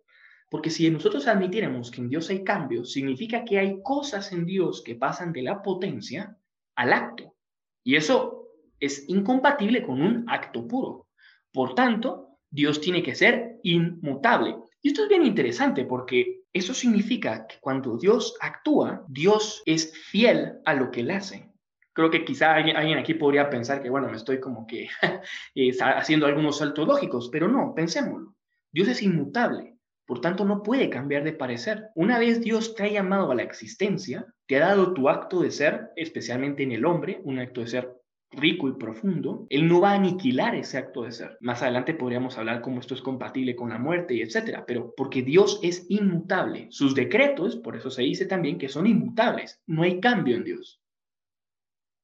Porque 0.49 0.71
si 0.71 0.89
nosotros 0.89 1.27
admitiéramos 1.27 1.91
que 1.91 2.01
en 2.01 2.09
Dios 2.09 2.29
hay 2.29 2.43
cambio, 2.43 2.85
significa 2.85 3.45
que 3.45 3.59
hay 3.59 3.81
cosas 3.83 4.31
en 4.31 4.45
Dios 4.45 4.81
que 4.83 4.95
pasan 4.95 5.31
de 5.31 5.43
la 5.43 5.61
potencia 5.61 6.37
al 6.75 6.93
acto. 6.93 7.35
Y 7.83 7.95
eso 7.95 8.47
es 8.79 9.05
incompatible 9.07 9.83
con 9.83 10.01
un 10.01 10.25
acto 10.27 10.67
puro. 10.67 11.07
Por 11.51 11.75
tanto, 11.75 12.39
Dios 12.49 12.81
tiene 12.81 13.01
que 13.01 13.15
ser 13.15 13.59
inmutable. 13.63 14.57
Y 14.81 14.89
esto 14.89 15.03
es 15.03 15.09
bien 15.09 15.25
interesante 15.25 15.85
porque 15.85 16.41
eso 16.53 16.73
significa 16.73 17.47
que 17.47 17.55
cuando 17.61 17.97
Dios 17.97 18.35
actúa, 18.41 19.05
Dios 19.07 19.63
es 19.65 19.93
fiel 19.95 20.59
a 20.65 20.73
lo 20.73 20.91
que 20.91 21.01
él 21.01 21.11
hace. 21.11 21.49
Creo 21.93 22.09
que 22.09 22.25
quizá 22.25 22.55
alguien, 22.55 22.97
aquí 22.97 23.13
podría 23.13 23.49
pensar 23.49 23.81
que, 23.81 23.89
bueno, 23.89 24.09
me 24.09 24.17
estoy 24.17 24.39
como 24.39 24.65
que 24.65 24.87
eh, 25.55 25.71
haciendo 25.79 26.25
algunos 26.25 26.57
saltos 26.57 26.87
lógicos, 26.87 27.29
pero 27.31 27.47
no, 27.47 27.73
pensémoslo. 27.75 28.35
Dios 28.71 28.87
es 28.87 29.01
inmutable, 29.01 29.77
por 30.05 30.21
tanto 30.21 30.45
no 30.45 30.63
puede 30.63 30.89
cambiar 30.89 31.23
de 31.23 31.33
parecer. 31.33 31.89
Una 31.95 32.17
vez 32.17 32.41
Dios 32.41 32.75
te 32.75 32.83
ha 32.83 32.87
llamado 32.87 33.31
a 33.31 33.35
la 33.35 33.43
existencia, 33.43 34.25
te 34.51 34.57
ha 34.57 34.67
dado 34.67 34.93
tu 34.93 35.07
acto 35.07 35.39
de 35.39 35.49
ser, 35.49 35.91
especialmente 35.95 36.61
en 36.61 36.73
el 36.73 36.83
hombre, 36.83 37.21
un 37.23 37.39
acto 37.39 37.61
de 37.61 37.67
ser 37.67 37.95
rico 38.31 38.67
y 38.67 38.73
profundo, 38.73 39.47
Él 39.49 39.65
no 39.65 39.79
va 39.79 39.91
a 39.91 39.95
aniquilar 39.95 40.55
ese 40.55 40.77
acto 40.77 41.03
de 41.03 41.13
ser. 41.13 41.37
Más 41.39 41.61
adelante 41.61 41.93
podríamos 41.93 42.37
hablar 42.37 42.59
cómo 42.59 42.81
esto 42.81 42.93
es 42.93 43.01
compatible 43.01 43.55
con 43.55 43.69
la 43.69 43.77
muerte 43.77 44.13
y 44.13 44.21
etcétera, 44.21 44.65
pero 44.67 44.93
porque 44.97 45.21
Dios 45.21 45.61
es 45.63 45.85
inmutable, 45.87 46.67
sus 46.69 46.93
decretos, 46.95 47.55
por 47.55 47.77
eso 47.77 47.89
se 47.89 48.01
dice 48.01 48.25
también 48.25 48.57
que 48.57 48.67
son 48.67 48.87
inmutables, 48.87 49.61
no 49.67 49.83
hay 49.83 50.01
cambio 50.01 50.35
en 50.35 50.43
Dios. 50.43 50.81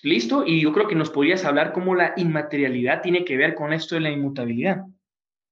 ¿Listo? 0.01 0.45
Y 0.47 0.61
yo 0.61 0.71
creo 0.71 0.87
que 0.87 0.95
nos 0.95 1.09
podrías 1.09 1.43
hablar 1.43 1.73
cómo 1.73 1.95
la 1.95 2.13
inmaterialidad 2.15 3.01
tiene 3.01 3.25
que 3.25 3.35
ver 3.35 3.55
con 3.55 3.73
esto 3.73 3.95
de 3.95 4.01
la 4.01 4.11
inmutabilidad. 4.11 4.85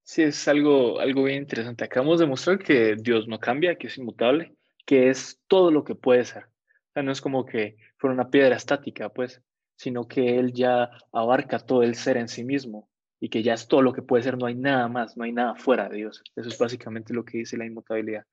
Sí, 0.04 0.22
es 0.22 0.48
algo, 0.48 1.02
algo 1.02 1.24
bien 1.26 1.40
interesante. 1.40 1.84
Acabamos 1.84 2.22
de 2.22 2.26
mostrar 2.26 2.58
que 2.58 2.96
Dios 2.96 3.28
no 3.28 3.38
cambia, 3.38 3.76
que 3.76 3.88
es 3.88 3.98
inmutable, 3.98 4.56
que 4.86 5.10
es 5.10 5.42
todo 5.50 5.72
lo 5.72 5.84
que 5.84 5.96
puede 5.96 6.24
ser. 6.24 6.55
Sea, 6.96 7.04
no 7.04 7.12
es 7.12 7.20
como 7.20 7.46
que 7.46 7.76
fuera 7.98 8.14
una 8.14 8.30
piedra 8.30 8.56
estática, 8.56 9.10
pues, 9.10 9.42
sino 9.76 10.08
que 10.08 10.40
Él 10.40 10.54
ya 10.54 10.90
abarca 11.12 11.60
todo 11.60 11.84
el 11.84 11.96
ser 11.96 12.16
en 12.16 12.30
sí 12.30 12.46
mismo 12.46 12.90
y 13.20 13.28
que 13.28 13.44
ya 13.44 13.54
es 13.54 13.68
todo 13.68 13.82
lo 13.82 13.92
que 13.92 14.02
puede 14.02 14.24
ser, 14.24 14.38
no 14.38 14.46
hay 14.46 14.56
nada 14.56 14.88
más, 14.88 15.18
no 15.18 15.26
hay 15.26 15.34
nada 15.34 15.56
fuera 15.56 15.90
de 15.90 15.98
Dios. 15.98 16.24
Eso 16.38 16.48
es 16.48 16.58
básicamente 16.58 17.14
lo 17.14 17.26
que 17.26 17.40
dice 17.40 17.58
la 17.58 17.66
inmutabilidad. 17.66 18.24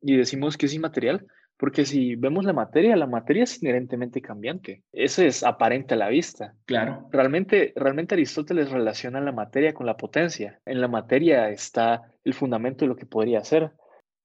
Y 0.00 0.16
decimos 0.16 0.56
que 0.56 0.66
es 0.66 0.74
inmaterial 0.74 1.26
porque 1.56 1.84
si 1.84 2.14
vemos 2.14 2.44
la 2.44 2.52
materia, 2.52 2.94
la 2.94 3.08
materia 3.08 3.42
es 3.42 3.60
inherentemente 3.60 4.22
cambiante. 4.22 4.84
Eso 4.92 5.24
es 5.24 5.42
aparente 5.42 5.94
a 5.94 5.96
la 5.96 6.08
vista. 6.08 6.54
Claro. 6.66 7.08
Realmente, 7.10 7.72
realmente 7.74 8.14
Aristóteles 8.14 8.70
relaciona 8.70 9.20
la 9.20 9.32
materia 9.32 9.74
con 9.74 9.86
la 9.86 9.96
potencia. 9.96 10.60
En 10.64 10.80
la 10.80 10.86
materia 10.86 11.50
está 11.50 12.12
el 12.22 12.34
fundamento 12.34 12.84
de 12.84 12.90
lo 12.90 12.96
que 12.96 13.06
podría 13.06 13.42
ser. 13.42 13.72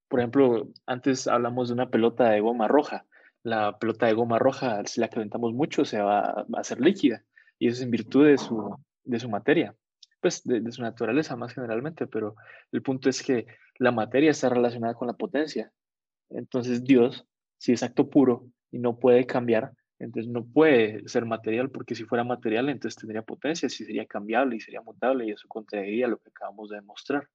Por 0.10 0.20
ejemplo, 0.20 0.68
antes 0.86 1.26
hablamos 1.26 1.70
de 1.70 1.74
una 1.74 1.90
pelota 1.90 2.30
de 2.30 2.40
goma 2.40 2.68
roja 2.68 3.08
la 3.44 3.78
pelota 3.78 4.06
de 4.06 4.14
goma 4.14 4.40
roja, 4.40 4.82
si 4.86 5.02
la 5.02 5.10
calentamos 5.10 5.54
mucho, 5.54 5.86
se 5.86 6.02
va, 6.02 6.22
a 6.22 6.46
hacer 6.56 6.80
líquida. 6.80 7.24
Y 7.60 7.68
eso 7.68 7.78
es 7.78 7.84
en 7.84 7.92
virtud 7.92 8.26
de 8.26 8.38
su, 8.38 8.76
de 9.04 9.20
su 9.20 9.30
materia, 9.30 9.76
pues 10.22 10.44
de, 10.44 10.72
su 10.72 10.82
naturaleza 10.82 11.36
más 11.36 11.54
generalmente. 11.54 12.08
Pero 12.08 12.36
el 12.72 12.82
punto 12.82 13.10
es 13.10 13.22
que 13.22 13.46
la 13.78 13.92
materia 13.92 14.32
está 14.32 14.50
relacionada 14.50 14.94
con 14.96 15.08
la 15.08 15.14
potencia. 15.14 15.72
Entonces 16.30 16.84
Dios, 16.84 17.26
si 17.58 17.74
es 17.74 17.84
acto 17.84 18.10
puro 18.10 18.48
y 18.72 18.80
no 18.80 18.98
puede 18.98 19.26
cambiar, 19.26 19.74
entonces 20.00 20.32
no 20.32 20.46
puede 20.46 21.08
ser 21.08 21.26
material, 21.26 21.70
porque 21.70 21.96
si 21.96 22.04
fuera 22.04 22.24
material, 22.24 22.68
entonces 22.70 23.00
tendría 23.00 23.22
potencia, 23.22 23.70
si 23.70 23.86
sería 23.86 24.06
cambiable 24.06 24.56
y 24.56 24.60
sería 24.60 24.82
mutable, 24.82 25.26
y 25.26 25.32
eso 25.32 25.48
contradiría 25.48 26.08
lo 26.08 26.18
que 26.18 26.30
acabamos 26.30 26.70
de 26.70 26.78
demostrar. 26.78 27.28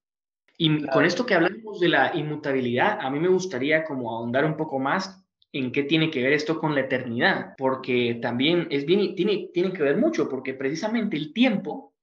Y 0.58 0.84
con 0.88 1.04
esto 1.04 1.24
que 1.24 1.34
hablamos 1.34 1.78
de 1.80 1.88
la 1.88 2.14
inmutabilidad, 2.16 2.98
a 3.00 3.10
mí 3.10 3.20
me 3.20 3.28
gustaría 3.28 3.84
como 3.84 4.14
ahondar 4.14 4.44
un 4.44 4.56
poco 4.56 4.78
más 4.78 5.24
en 5.52 5.73
qué 5.73 5.83
tiene 5.83 6.11
que 6.11 6.23
ver 6.23 6.33
esto 6.33 6.61
con 6.61 6.75
la 6.75 6.83
eternidad, 6.83 7.55
porque 7.57 8.19
también 8.21 8.69
es 8.71 8.85
bien, 8.85 9.14
tiene, 9.14 9.50
tiene 9.52 9.73
que 9.73 9.83
ver 9.83 9.97
mucho, 9.97 10.28
porque 10.28 10.55
precisamente 10.55 11.17
el 11.17 11.33
tiempo 11.33 11.95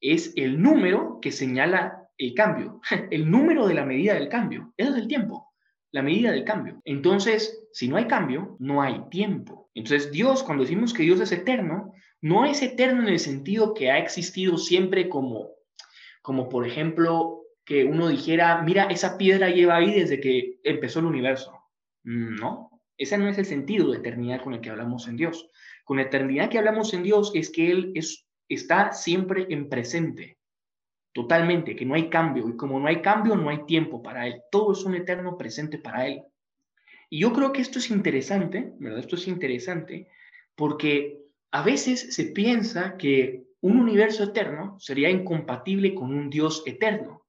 es 0.00 0.32
el 0.36 0.60
número 0.60 1.18
que 1.20 1.32
señala 1.32 2.08
el 2.18 2.34
cambio, 2.34 2.80
el 3.10 3.30
número 3.30 3.66
de 3.66 3.74
la 3.74 3.86
medida 3.86 4.14
del 4.14 4.28
cambio, 4.28 4.72
eso 4.76 4.90
es 4.90 4.96
el 4.96 5.08
tiempo, 5.08 5.52
la 5.92 6.02
medida 6.02 6.30
del 6.30 6.44
cambio. 6.44 6.80
Entonces, 6.84 7.66
si 7.72 7.88
no 7.88 7.96
hay 7.96 8.06
cambio, 8.06 8.56
no 8.58 8.82
hay 8.82 9.08
tiempo. 9.10 9.70
Entonces, 9.74 10.12
Dios, 10.12 10.42
cuando 10.42 10.64
decimos 10.64 10.92
que 10.92 11.02
Dios 11.02 11.20
es 11.20 11.32
eterno, 11.32 11.92
no 12.20 12.44
es 12.44 12.62
eterno 12.62 13.02
en 13.02 13.08
el 13.08 13.18
sentido 13.18 13.72
que 13.72 13.90
ha 13.90 13.98
existido 13.98 14.58
siempre 14.58 15.08
como, 15.08 15.50
como 16.22 16.48
por 16.48 16.66
ejemplo, 16.66 17.40
que 17.64 17.84
uno 17.84 18.08
dijera, 18.08 18.62
mira, 18.62 18.84
esa 18.84 19.16
piedra 19.16 19.48
lleva 19.48 19.76
ahí 19.76 19.94
desde 19.94 20.20
que 20.20 20.58
empezó 20.64 21.00
el 21.00 21.06
universo. 21.06 21.56
No, 22.02 22.69
ese 23.00 23.16
no 23.16 23.28
es 23.28 23.38
el 23.38 23.46
sentido 23.46 23.90
de 23.90 23.96
eternidad 23.96 24.44
con 24.44 24.52
el 24.52 24.60
que 24.60 24.68
hablamos 24.68 25.08
en 25.08 25.16
Dios. 25.16 25.48
Con 25.84 25.96
la 25.96 26.02
eternidad 26.02 26.50
que 26.50 26.58
hablamos 26.58 26.92
en 26.92 27.02
Dios 27.02 27.32
es 27.34 27.48
que 27.48 27.70
Él 27.70 27.92
es, 27.94 28.26
está 28.46 28.92
siempre 28.92 29.46
en 29.48 29.70
presente, 29.70 30.36
totalmente, 31.14 31.74
que 31.74 31.86
no 31.86 31.94
hay 31.94 32.10
cambio. 32.10 32.46
Y 32.46 32.58
como 32.58 32.78
no 32.78 32.88
hay 32.88 33.00
cambio, 33.00 33.36
no 33.36 33.48
hay 33.48 33.64
tiempo 33.64 34.02
para 34.02 34.26
Él. 34.26 34.42
Todo 34.52 34.72
es 34.74 34.84
un 34.84 34.94
eterno 34.94 35.38
presente 35.38 35.78
para 35.78 36.06
Él. 36.06 36.22
Y 37.08 37.20
yo 37.20 37.32
creo 37.32 37.52
que 37.52 37.62
esto 37.62 37.78
es 37.78 37.90
interesante, 37.90 38.74
¿verdad? 38.78 39.00
Esto 39.00 39.16
es 39.16 39.26
interesante 39.26 40.08
porque 40.54 41.22
a 41.52 41.62
veces 41.62 42.14
se 42.14 42.26
piensa 42.26 42.98
que 42.98 43.44
un 43.62 43.78
universo 43.78 44.24
eterno 44.24 44.78
sería 44.78 45.08
incompatible 45.08 45.94
con 45.94 46.12
un 46.12 46.28
Dios 46.28 46.62
eterno. 46.66 47.24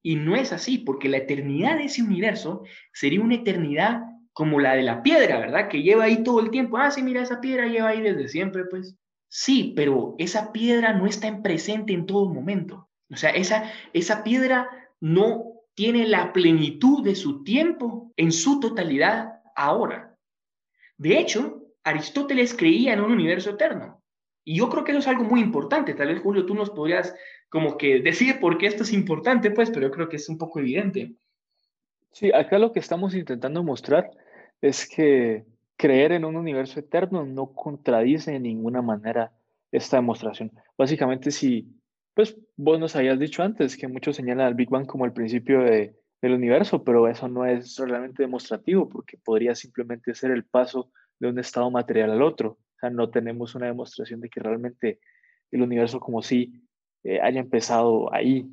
Y 0.00 0.14
no 0.14 0.36
es 0.36 0.52
así, 0.52 0.78
porque 0.78 1.08
la 1.08 1.16
eternidad 1.16 1.76
de 1.76 1.86
ese 1.86 2.02
universo 2.02 2.62
sería 2.92 3.20
una 3.20 3.34
eternidad 3.34 4.09
como 4.32 4.60
la 4.60 4.74
de 4.74 4.82
la 4.82 5.02
piedra, 5.02 5.38
¿verdad? 5.38 5.68
Que 5.68 5.82
lleva 5.82 6.04
ahí 6.04 6.22
todo 6.22 6.40
el 6.40 6.50
tiempo. 6.50 6.76
Ah, 6.78 6.90
sí, 6.90 7.02
mira, 7.02 7.22
esa 7.22 7.40
piedra 7.40 7.66
lleva 7.66 7.88
ahí 7.88 8.00
desde 8.00 8.28
siempre, 8.28 8.64
pues. 8.64 8.96
Sí, 9.28 9.72
pero 9.76 10.14
esa 10.18 10.52
piedra 10.52 10.92
no 10.92 11.06
está 11.06 11.28
en 11.28 11.42
presente 11.42 11.92
en 11.92 12.06
todo 12.06 12.32
momento. 12.32 12.88
O 13.10 13.16
sea, 13.16 13.30
esa, 13.30 13.70
esa 13.92 14.22
piedra 14.22 14.68
no 15.00 15.44
tiene 15.74 16.06
la 16.06 16.32
plenitud 16.32 17.02
de 17.04 17.14
su 17.14 17.42
tiempo 17.42 18.12
en 18.16 18.32
su 18.32 18.60
totalidad 18.60 19.40
ahora. 19.54 20.16
De 20.96 21.18
hecho, 21.18 21.62
Aristóteles 21.84 22.54
creía 22.54 22.92
en 22.92 23.00
un 23.00 23.12
universo 23.12 23.50
eterno. 23.50 24.02
Y 24.44 24.56
yo 24.56 24.68
creo 24.68 24.84
que 24.84 24.92
eso 24.92 25.00
es 25.00 25.08
algo 25.08 25.24
muy 25.24 25.40
importante. 25.40 25.94
Tal 25.94 26.08
vez, 26.08 26.20
Julio, 26.20 26.46
tú 26.46 26.54
nos 26.54 26.70
podrías 26.70 27.14
como 27.48 27.76
que 27.76 28.00
decir 28.00 28.40
por 28.40 28.58
qué 28.58 28.66
esto 28.66 28.82
es 28.82 28.92
importante, 28.92 29.50
pues, 29.50 29.70
pero 29.70 29.88
yo 29.88 29.92
creo 29.92 30.08
que 30.08 30.16
es 30.16 30.28
un 30.28 30.38
poco 30.38 30.60
evidente. 30.60 31.14
Sí, 32.12 32.32
acá 32.32 32.58
lo 32.58 32.72
que 32.72 32.80
estamos 32.80 33.14
intentando 33.14 33.62
mostrar 33.62 34.10
es 34.60 34.88
que 34.88 35.44
creer 35.76 36.12
en 36.12 36.24
un 36.24 36.36
universo 36.36 36.80
eterno 36.80 37.24
no 37.24 37.52
contradice 37.54 38.32
de 38.32 38.40
ninguna 38.40 38.82
manera 38.82 39.32
esta 39.72 39.96
demostración. 39.96 40.52
Básicamente, 40.76 41.30
si, 41.30 41.68
pues 42.14 42.36
vos 42.56 42.78
nos 42.78 42.96
habías 42.96 43.18
dicho 43.18 43.42
antes 43.42 43.76
que 43.76 43.88
muchos 43.88 44.16
señalan 44.16 44.46
al 44.46 44.54
Big 44.54 44.68
Bang 44.68 44.86
como 44.86 45.04
el 45.04 45.12
principio 45.12 45.60
de, 45.60 45.94
del 46.20 46.34
universo, 46.34 46.84
pero 46.84 47.08
eso 47.08 47.28
no 47.28 47.46
es 47.46 47.78
realmente 47.78 48.22
demostrativo 48.22 48.88
porque 48.88 49.16
podría 49.16 49.54
simplemente 49.54 50.14
ser 50.14 50.32
el 50.32 50.44
paso 50.44 50.90
de 51.18 51.28
un 51.28 51.38
estado 51.38 51.70
material 51.70 52.10
al 52.10 52.22
otro. 52.22 52.58
O 52.76 52.78
sea, 52.80 52.90
no 52.90 53.10
tenemos 53.10 53.54
una 53.54 53.66
demostración 53.66 54.20
de 54.20 54.28
que 54.28 54.40
realmente 54.40 55.00
el 55.50 55.62
universo 55.62 56.00
como 56.00 56.22
si 56.22 56.62
eh, 57.04 57.20
haya 57.20 57.40
empezado 57.40 58.12
ahí. 58.12 58.46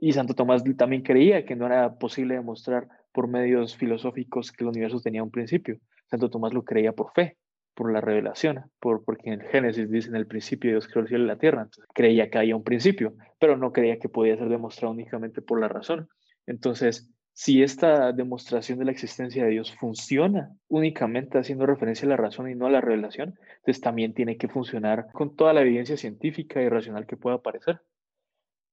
Y 0.00 0.12
Santo 0.12 0.34
Tomás 0.34 0.62
también 0.76 1.02
creía 1.02 1.44
que 1.44 1.56
no 1.56 1.66
era 1.66 1.98
posible 1.98 2.34
demostrar 2.34 2.88
por 3.12 3.28
medios 3.28 3.76
filosóficos 3.76 4.52
que 4.52 4.64
el 4.64 4.70
universo 4.70 5.00
tenía 5.00 5.22
un 5.22 5.30
principio. 5.30 5.78
Santo 6.06 6.30
Tomás 6.30 6.54
lo 6.54 6.64
creía 6.64 6.92
por 6.92 7.12
fe, 7.12 7.36
por 7.74 7.92
la 7.92 8.00
revelación, 8.00 8.70
por, 8.80 9.04
porque 9.04 9.30
en 9.30 9.40
el 9.40 9.46
Génesis 9.48 9.90
dice 9.90 10.08
en 10.08 10.16
el 10.16 10.26
principio 10.26 10.70
Dios 10.70 10.88
creó 10.88 11.02
el 11.02 11.08
cielo 11.08 11.24
y 11.24 11.28
la 11.28 11.38
tierra. 11.38 11.62
Entonces, 11.62 11.86
creía 11.94 12.30
que 12.30 12.38
había 12.38 12.56
un 12.56 12.64
principio, 12.64 13.14
pero 13.38 13.56
no 13.56 13.72
creía 13.72 13.98
que 13.98 14.08
podía 14.08 14.36
ser 14.36 14.48
demostrado 14.48 14.92
únicamente 14.92 15.42
por 15.42 15.60
la 15.60 15.68
razón. 15.68 16.08
Entonces, 16.46 17.10
si 17.34 17.62
esta 17.62 18.12
demostración 18.12 18.80
de 18.80 18.86
la 18.86 18.90
existencia 18.90 19.44
de 19.44 19.50
Dios 19.50 19.72
funciona 19.76 20.50
únicamente 20.66 21.38
haciendo 21.38 21.66
referencia 21.66 22.04
a 22.06 22.08
la 22.08 22.16
razón 22.16 22.50
y 22.50 22.56
no 22.56 22.66
a 22.66 22.70
la 22.70 22.80
revelación, 22.80 23.38
entonces 23.58 23.80
también 23.80 24.12
tiene 24.12 24.36
que 24.36 24.48
funcionar 24.48 25.06
con 25.12 25.36
toda 25.36 25.52
la 25.52 25.60
evidencia 25.60 25.96
científica 25.96 26.60
y 26.60 26.68
racional 26.68 27.06
que 27.06 27.16
pueda 27.16 27.36
aparecer. 27.36 27.80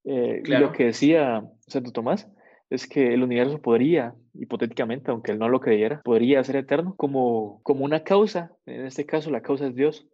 Eh, 0.05 0.43
Lo 0.45 0.71
que 0.71 0.85
decía 0.85 1.43
Santo 1.67 1.91
Tomás 1.91 2.29
es 2.69 2.87
que 2.87 3.13
el 3.13 3.23
universo 3.23 3.61
podría, 3.61 4.15
hipotéticamente, 4.33 5.11
aunque 5.11 5.31
él 5.31 5.39
no 5.39 5.49
lo 5.49 5.59
creyera, 5.59 6.01
podría 6.03 6.43
ser 6.43 6.57
eterno 6.57 6.95
como, 6.95 7.61
como 7.63 7.85
una 7.85 8.03
causa. 8.03 8.51
En 8.65 8.85
este 8.85 9.05
caso, 9.05 9.29
la 9.31 9.41
causa 9.41 9.67
es 9.67 9.75
Dios. 9.75 10.07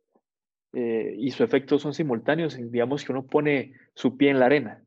Eh, 0.74 1.16
y 1.18 1.32
sus 1.32 1.42
efectos 1.42 1.82
son 1.82 1.94
simultáneos. 1.94 2.58
Digamos 2.58 3.04
que 3.04 3.12
uno 3.12 3.26
pone 3.26 3.74
su 3.94 4.18
pie 4.18 4.30
en 4.30 4.40
la 4.40 4.46
arena. 4.46 4.82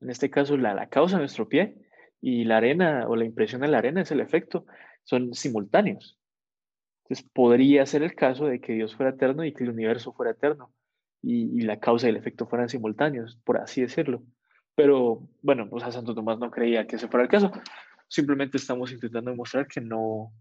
En 0.00 0.10
este 0.10 0.30
caso, 0.30 0.56
la, 0.56 0.74
la 0.74 0.88
causa 0.88 1.16
es 1.16 1.20
nuestro 1.20 1.48
pie 1.48 1.76
y 2.20 2.44
la 2.44 2.58
arena 2.58 3.06
o 3.08 3.16
la 3.16 3.24
impresión 3.24 3.62
de 3.62 3.68
la 3.68 3.78
arena 3.78 4.02
es 4.02 4.10
el 4.10 4.20
efecto. 4.20 4.66
Son 5.04 5.32
simultáneos. 5.34 6.18
Entonces, 7.04 7.30
podría 7.32 7.86
ser 7.86 8.02
el 8.02 8.14
caso 8.14 8.46
de 8.46 8.60
que 8.60 8.74
Dios 8.74 8.94
fuera 8.94 9.12
eterno 9.12 9.44
y 9.44 9.52
que 9.52 9.64
el 9.64 9.70
universo 9.70 10.12
fuera 10.12 10.32
eterno 10.32 10.70
y, 11.22 11.60
la 11.62 11.78
causa 11.78 12.06
y 12.06 12.10
el 12.10 12.16
efecto 12.16 12.46
fueran 12.46 12.68
simultáneos, 12.68 13.38
por 13.44 13.58
así 13.58 13.80
decirlo. 13.80 14.22
Pero 14.74 15.28
bueno, 15.42 15.68
pues 15.68 15.84
a 15.84 15.92
Santo 15.92 16.14
Tomás 16.14 16.38
no 16.38 16.50
creía 16.50 16.86
que 16.86 16.96
ese 16.96 17.08
fuera 17.08 17.24
el 17.24 17.30
caso. 17.30 17.50
Simplemente 18.08 18.56
estamos 18.56 18.92
intentando 18.92 19.30
demostrar 19.30 19.66
que 19.66 19.80
no, 19.80 20.32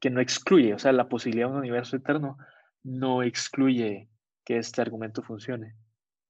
que 0.00 0.10
no 0.10 0.20
excluye, 0.20 0.74
o 0.74 0.78
sea, 0.78 0.92
la 0.92 1.08
posibilidad 1.08 1.46
de 1.48 1.52
un 1.52 1.58
universo 1.60 1.96
eterno 1.96 2.38
no 2.82 3.22
excluye 3.22 4.08
que 4.44 4.58
este 4.58 4.80
argumento 4.80 5.22
funcione. 5.22 5.74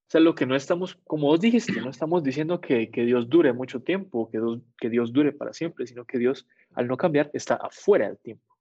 O 0.07 0.09
sea, 0.09 0.21
lo 0.21 0.35
que 0.35 0.45
no 0.45 0.55
estamos, 0.55 0.95
como 1.03 1.27
vos 1.27 1.41
dijiste, 1.41 1.81
no 1.81 1.89
estamos 1.89 2.23
diciendo 2.23 2.61
que, 2.61 2.89
que 2.89 3.03
Dios 3.03 3.27
dure 3.27 3.51
mucho 3.51 3.81
tiempo, 3.81 4.29
que 4.31 4.37
Dios, 4.37 4.61
que 4.77 4.89
Dios 4.89 5.11
dure 5.11 5.33
para 5.33 5.51
siempre, 5.51 5.85
sino 5.85 6.05
que 6.05 6.17
Dios, 6.17 6.47
al 6.73 6.87
no 6.87 6.95
cambiar, 6.95 7.29
está 7.33 7.55
afuera 7.55 8.07
del 8.07 8.17
tiempo. 8.17 8.55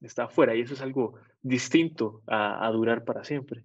está 0.00 0.24
afuera 0.24 0.54
y 0.54 0.60
eso 0.60 0.74
es 0.74 0.80
algo 0.80 1.14
distinto 1.42 2.22
a, 2.28 2.70
durar 2.70 3.04
para 3.04 3.24
siempre. 3.24 3.64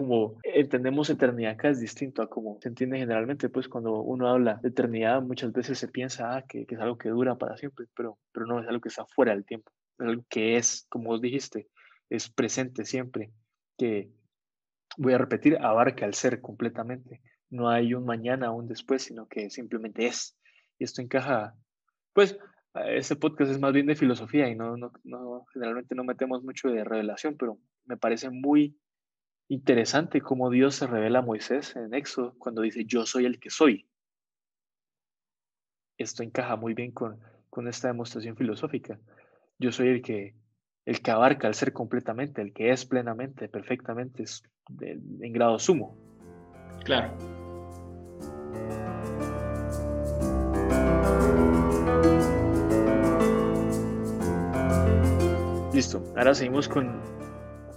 Como 0.00 0.38
entendemos 0.42 1.10
eternidad 1.10 1.52
acá 1.52 1.68
es 1.68 1.78
distinto 1.78 2.22
a 2.22 2.30
como 2.30 2.58
se 2.62 2.70
entiende 2.70 2.96
generalmente, 2.96 3.50
pues 3.50 3.68
cuando 3.68 4.00
uno 4.00 4.28
habla 4.28 4.58
de 4.62 4.70
eternidad 4.70 5.20
muchas 5.20 5.52
veces 5.52 5.78
se 5.78 5.88
piensa 5.88 6.38
ah, 6.38 6.42
que, 6.48 6.64
que, 6.64 6.74
es 6.74 6.80
algo 6.80 6.96
que 6.96 7.10
dura 7.10 7.36
para 7.36 7.58
siempre, 7.58 7.84
pero, 7.94 8.18
pero 8.32 8.46
no 8.46 8.62
es 8.62 8.66
algo 8.66 8.80
que 8.80 8.88
está 8.88 9.04
fuera 9.04 9.32
del 9.34 9.44
tiempo, 9.44 9.70
es 9.98 10.06
algo 10.06 10.24
que 10.30 10.56
es, 10.56 10.86
como 10.88 11.10
vos 11.10 11.20
dijiste, 11.20 11.68
es 12.08 12.30
presente 12.30 12.86
siempre, 12.86 13.30
que 13.76 14.10
voy 14.96 15.12
a 15.12 15.18
repetir, 15.18 15.58
abarca 15.60 16.06
al 16.06 16.14
ser 16.14 16.40
completamente. 16.40 17.20
No 17.50 17.68
hay 17.68 17.92
un 17.92 18.06
mañana 18.06 18.50
o 18.52 18.56
un 18.56 18.68
después, 18.68 19.02
sino 19.02 19.28
que 19.28 19.50
simplemente 19.50 20.06
es. 20.06 20.34
Y 20.78 20.84
esto 20.84 21.02
encaja, 21.02 21.54
pues, 22.14 22.38
este 22.86 23.16
podcast 23.16 23.50
es 23.50 23.60
más 23.60 23.74
bien 23.74 23.84
de 23.84 23.96
filosofía 23.96 24.48
y 24.48 24.54
no, 24.54 24.78
no, 24.78 24.92
no, 25.04 25.44
generalmente 25.52 25.94
no 25.94 26.04
metemos 26.04 26.42
mucho 26.42 26.70
de 26.70 26.84
revelación, 26.84 27.36
pero 27.36 27.58
me 27.84 27.98
parece 27.98 28.30
muy 28.30 28.80
interesante 29.50 30.20
cómo 30.20 30.48
Dios 30.48 30.76
se 30.76 30.86
revela 30.86 31.18
a 31.18 31.22
Moisés 31.22 31.74
en 31.74 31.92
Éxodo 31.92 32.34
cuando 32.38 32.62
dice, 32.62 32.84
yo 32.84 33.04
soy 33.04 33.24
el 33.24 33.40
que 33.40 33.50
soy. 33.50 33.84
Esto 35.98 36.22
encaja 36.22 36.54
muy 36.54 36.72
bien 36.72 36.92
con, 36.92 37.20
con 37.50 37.66
esta 37.66 37.88
demostración 37.88 38.36
filosófica. 38.36 39.00
Yo 39.58 39.72
soy 39.72 39.88
el 39.88 40.02
que, 40.02 40.36
el 40.86 41.02
que 41.02 41.10
abarca 41.10 41.48
al 41.48 41.54
ser 41.54 41.72
completamente, 41.72 42.40
el 42.40 42.52
que 42.52 42.70
es 42.70 42.86
plenamente, 42.86 43.48
perfectamente, 43.48 44.24
en 44.80 45.32
grado 45.32 45.58
sumo. 45.58 45.98
Claro. 46.84 47.12
Listo, 55.74 56.04
ahora 56.16 56.34
seguimos 56.34 56.68
con 56.68 57.19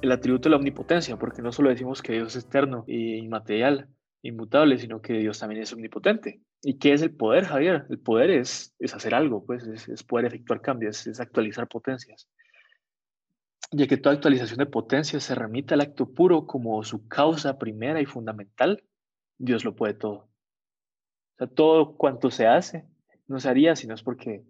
el 0.04 0.12
atributo 0.12 0.44
de 0.44 0.52
la 0.52 0.58
omnipotencia, 0.58 1.18
porque 1.18 1.42
no 1.42 1.54
solo 1.54 1.70
decimos 1.70 2.02
que 2.02 2.12
Dios 2.12 2.36
es 2.36 2.44
eterno 2.44 2.84
e 2.88 3.18
inmaterial, 3.18 3.88
inmutable, 4.22 4.78
sino 4.78 5.02
que 5.02 5.14
Dios 5.14 5.40
también 5.40 5.62
es 5.62 5.72
omnipotente. 5.72 6.42
¿Y 6.62 6.78
qué 6.78 6.92
es 6.92 7.02
el 7.02 7.16
poder, 7.16 7.46
Javier? 7.46 7.86
El 7.90 8.00
poder 8.00 8.30
es, 8.30 8.76
es 8.80 8.94
hacer 8.94 9.16
algo, 9.16 9.46
pues 9.46 9.66
es, 9.66 10.04
poder 10.04 10.26
efectuar 10.26 10.62
cambios, 10.62 11.08
es 11.08 11.20
actualizar 11.20 11.68
potencias 11.68 12.28
ya 13.76 13.88
que 13.88 13.98
toda 13.98 14.14
actualización 14.14 14.60
de 14.60 14.68
potencia 14.68 15.20
se 15.20 15.34
remite 15.34 15.74
al 15.74 15.82
acto 15.82 16.14
puro 16.14 16.46
como 16.46 16.84
su 16.84 17.08
causa 17.08 17.58
primera 17.58 18.00
y 18.00 18.06
fundamental, 18.06 18.84
Dios 19.40 19.66
lo 19.66 19.76
puede 19.76 19.96
todo. 19.96 20.30
O 21.34 21.38
sea, 21.40 21.48
todo 21.48 21.98
cuanto 21.98 22.30
se 22.30 22.46
hace 22.46 22.86
no 23.28 23.40
se 23.40 23.50
haría 23.50 23.76
si 23.76 23.88
no 23.88 23.96
es 23.96 24.04
porque 24.04 24.44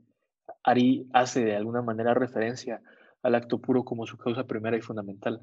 Ari 0.62 1.08
hace 1.14 1.46
de 1.46 1.56
alguna 1.56 1.82
manera 1.82 2.14
referencia 2.14 2.82
al 3.24 3.36
acto 3.36 3.60
puro 3.60 3.84
como 3.84 4.06
su 4.06 4.18
causa 4.18 4.46
primera 4.46 4.77
y 4.77 4.82
fundamental. 4.82 5.42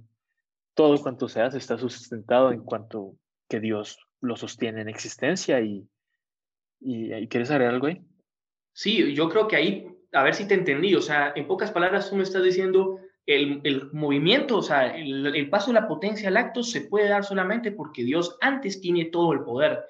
Todo 0.75 1.00
cuanto 1.02 1.28
se 1.28 1.40
hace 1.40 1.58
está 1.58 1.76
sustentado 1.78 2.52
en 2.52 2.62
cuanto 2.62 3.16
que 3.49 3.58
Dios 3.58 3.99
lo 4.20 4.37
sostiene 4.37 4.82
en 4.82 4.88
existencia 4.88 5.60
y, 5.60 5.88
y, 6.80 7.26
¿quieres 7.28 7.50
agregar 7.50 7.75
algo 7.75 7.88
ahí? 7.88 8.00
Sí, 8.72 9.12
yo 9.14 9.28
creo 9.28 9.49
que 9.49 9.56
ahí, 9.56 9.88
a 10.12 10.22
ver 10.22 10.34
si 10.34 10.46
te 10.46 10.54
entendí, 10.54 10.94
o 10.94 11.00
sea, 11.00 11.32
en 11.34 11.46
pocas 11.46 11.72
palabras 11.72 12.08
tú 12.08 12.16
me 12.16 12.22
estás 12.22 12.44
diciendo 12.44 13.00
el, 13.26 13.90
movimiento, 13.92 14.58
o 14.58 14.62
sea, 14.62 14.94
el, 14.96 15.50
paso 15.50 15.68
de 15.68 15.80
la 15.80 15.88
potencia 15.88 16.28
al 16.28 16.37
acto 16.37 16.62
se 16.62 16.82
puede 16.82 17.08
dar 17.08 17.25
solamente 17.25 17.72
porque 17.72 18.04
Dios 18.04 18.37
antes 18.40 18.80
tiene 18.80 19.06
todo 19.06 19.32
el 19.32 19.42
poder. 19.42 19.84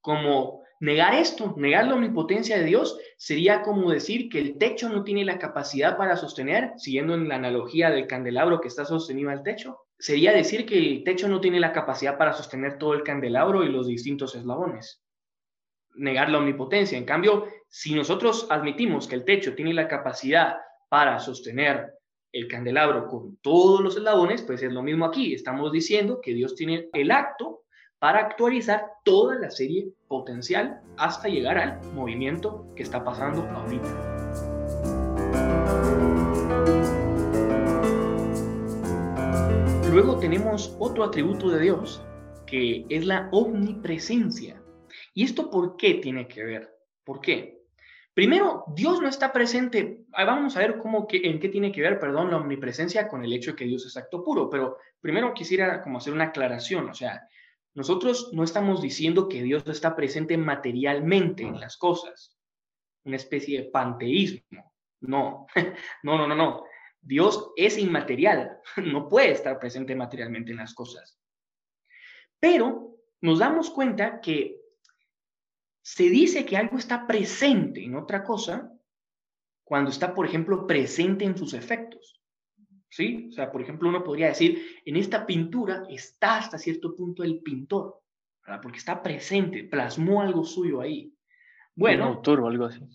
Como 0.00 0.61
negar 0.82 1.14
esto, 1.14 1.54
negar 1.56 1.86
la 1.86 1.94
omnipotencia 1.94 2.58
de 2.58 2.64
Dios, 2.64 2.98
sería 3.16 3.62
como 3.62 3.92
decir 3.92 4.28
que 4.28 4.40
el 4.40 4.58
techo 4.58 4.88
no 4.88 5.04
tiene 5.04 5.24
la 5.24 5.38
capacidad 5.38 5.96
para 5.96 6.16
sostener, 6.16 6.72
siguiendo 6.76 7.14
en 7.14 7.28
la 7.28 7.36
analogía 7.36 7.88
del 7.88 8.08
candelabro 8.08 8.60
que 8.60 8.66
está 8.66 8.84
sostenido 8.84 9.30
al 9.30 9.44
techo, 9.44 9.78
sería 9.96 10.32
decir 10.32 10.66
que 10.66 10.76
el 10.76 11.04
techo 11.04 11.28
no 11.28 11.40
tiene 11.40 11.60
la 11.60 11.70
capacidad 11.70 12.18
para 12.18 12.32
sostener 12.32 12.78
todo 12.78 12.94
el 12.94 13.04
candelabro 13.04 13.62
y 13.62 13.68
los 13.68 13.86
distintos 13.86 14.34
eslabones. 14.34 15.00
Negar 15.94 16.30
la 16.30 16.38
omnipotencia. 16.38 16.98
En 16.98 17.04
cambio, 17.04 17.46
si 17.68 17.94
nosotros 17.94 18.48
admitimos 18.50 19.06
que 19.06 19.14
el 19.14 19.24
techo 19.24 19.54
tiene 19.54 19.72
la 19.74 19.86
capacidad 19.86 20.56
para 20.88 21.20
sostener 21.20 21.92
el 22.32 22.48
candelabro 22.48 23.06
con 23.06 23.36
todos 23.36 23.80
los 23.82 23.96
eslabones, 23.96 24.42
pues 24.42 24.60
es 24.64 24.72
lo 24.72 24.82
mismo 24.82 25.04
aquí. 25.04 25.32
Estamos 25.32 25.70
diciendo 25.70 26.20
que 26.20 26.34
Dios 26.34 26.56
tiene 26.56 26.88
el 26.92 27.12
acto 27.12 27.61
para 28.02 28.18
actualizar 28.18 28.94
toda 29.04 29.36
la 29.36 29.48
serie 29.48 29.92
potencial 30.08 30.80
hasta 30.98 31.28
llegar 31.28 31.56
al 31.56 31.80
movimiento 31.92 32.66
que 32.74 32.82
está 32.82 33.04
pasando 33.04 33.42
ahorita. 33.42 33.88
Luego 39.92 40.18
tenemos 40.18 40.74
otro 40.80 41.04
atributo 41.04 41.48
de 41.50 41.60
Dios, 41.60 42.02
que 42.44 42.86
es 42.88 43.06
la 43.06 43.28
omnipresencia. 43.30 44.60
¿Y 45.14 45.22
esto 45.22 45.48
por 45.48 45.76
qué 45.76 45.94
tiene 45.94 46.26
que 46.26 46.42
ver? 46.42 46.74
¿Por 47.04 47.20
qué? 47.20 47.62
Primero, 48.14 48.64
Dios 48.74 49.00
no 49.00 49.06
está 49.06 49.32
presente. 49.32 50.06
Vamos 50.10 50.56
a 50.56 50.58
ver 50.58 50.78
cómo 50.78 51.06
que, 51.06 51.18
en 51.18 51.38
qué 51.38 51.48
tiene 51.48 51.70
que 51.70 51.82
ver, 51.82 52.00
perdón, 52.00 52.32
la 52.32 52.38
omnipresencia 52.38 53.06
con 53.06 53.24
el 53.24 53.32
hecho 53.32 53.52
de 53.52 53.58
que 53.58 53.64
Dios 53.64 53.86
es 53.86 53.96
acto 53.96 54.24
puro. 54.24 54.50
Pero 54.50 54.78
primero 55.00 55.32
quisiera 55.32 55.80
como 55.80 55.98
hacer 55.98 56.12
una 56.12 56.24
aclaración. 56.24 56.90
O 56.90 56.94
sea, 56.94 57.28
nosotros 57.74 58.30
no 58.32 58.44
estamos 58.44 58.82
diciendo 58.82 59.28
que 59.28 59.42
Dios 59.42 59.64
está 59.66 59.96
presente 59.96 60.36
materialmente 60.36 61.42
en 61.42 61.58
las 61.58 61.76
cosas. 61.76 62.36
Una 63.04 63.16
especie 63.16 63.62
de 63.62 63.70
panteísmo. 63.70 64.74
No, 65.00 65.46
no, 66.02 66.18
no, 66.18 66.26
no, 66.26 66.34
no. 66.34 66.64
Dios 67.00 67.52
es 67.56 67.78
inmaterial. 67.78 68.58
No 68.76 69.08
puede 69.08 69.32
estar 69.32 69.58
presente 69.58 69.94
materialmente 69.94 70.52
en 70.52 70.58
las 70.58 70.74
cosas. 70.74 71.18
Pero 72.38 72.96
nos 73.20 73.38
damos 73.38 73.70
cuenta 73.70 74.20
que 74.20 74.60
se 75.82 76.04
dice 76.04 76.44
que 76.44 76.56
algo 76.56 76.78
está 76.78 77.06
presente 77.06 77.84
en 77.84 77.96
otra 77.96 78.22
cosa 78.22 78.72
cuando 79.64 79.90
está, 79.90 80.14
por 80.14 80.26
ejemplo, 80.26 80.66
presente 80.66 81.24
en 81.24 81.36
sus 81.36 81.54
efectos. 81.54 82.21
¿Sí? 82.92 83.28
O 83.30 83.32
sea, 83.32 83.50
por 83.50 83.62
ejemplo, 83.62 83.88
uno 83.88 84.04
podría 84.04 84.26
decir, 84.26 84.82
en 84.84 84.96
esta 84.96 85.24
pintura 85.24 85.84
está 85.88 86.36
hasta 86.36 86.58
cierto 86.58 86.94
punto 86.94 87.24
el 87.24 87.40
pintor, 87.40 88.02
¿verdad? 88.44 88.60
porque 88.60 88.76
está 88.76 89.02
presente, 89.02 89.64
plasmó 89.64 90.20
algo 90.20 90.44
suyo 90.44 90.82
ahí. 90.82 91.10
Bueno. 91.74 92.10
Un 92.10 92.16
autor 92.16 92.40
o 92.40 92.48
algo 92.48 92.66
así. 92.66 92.86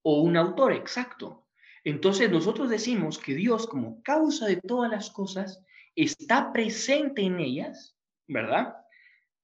O 0.00 0.22
un 0.22 0.38
autor, 0.38 0.72
exacto. 0.72 1.46
Entonces 1.84 2.30
nosotros 2.30 2.70
decimos 2.70 3.18
que 3.18 3.34
Dios, 3.34 3.66
como 3.66 4.02
causa 4.02 4.46
de 4.46 4.56
todas 4.56 4.90
las 4.90 5.10
cosas, 5.10 5.62
está 5.94 6.50
presente 6.50 7.20
en 7.20 7.38
ellas, 7.38 7.98
¿verdad? 8.26 8.74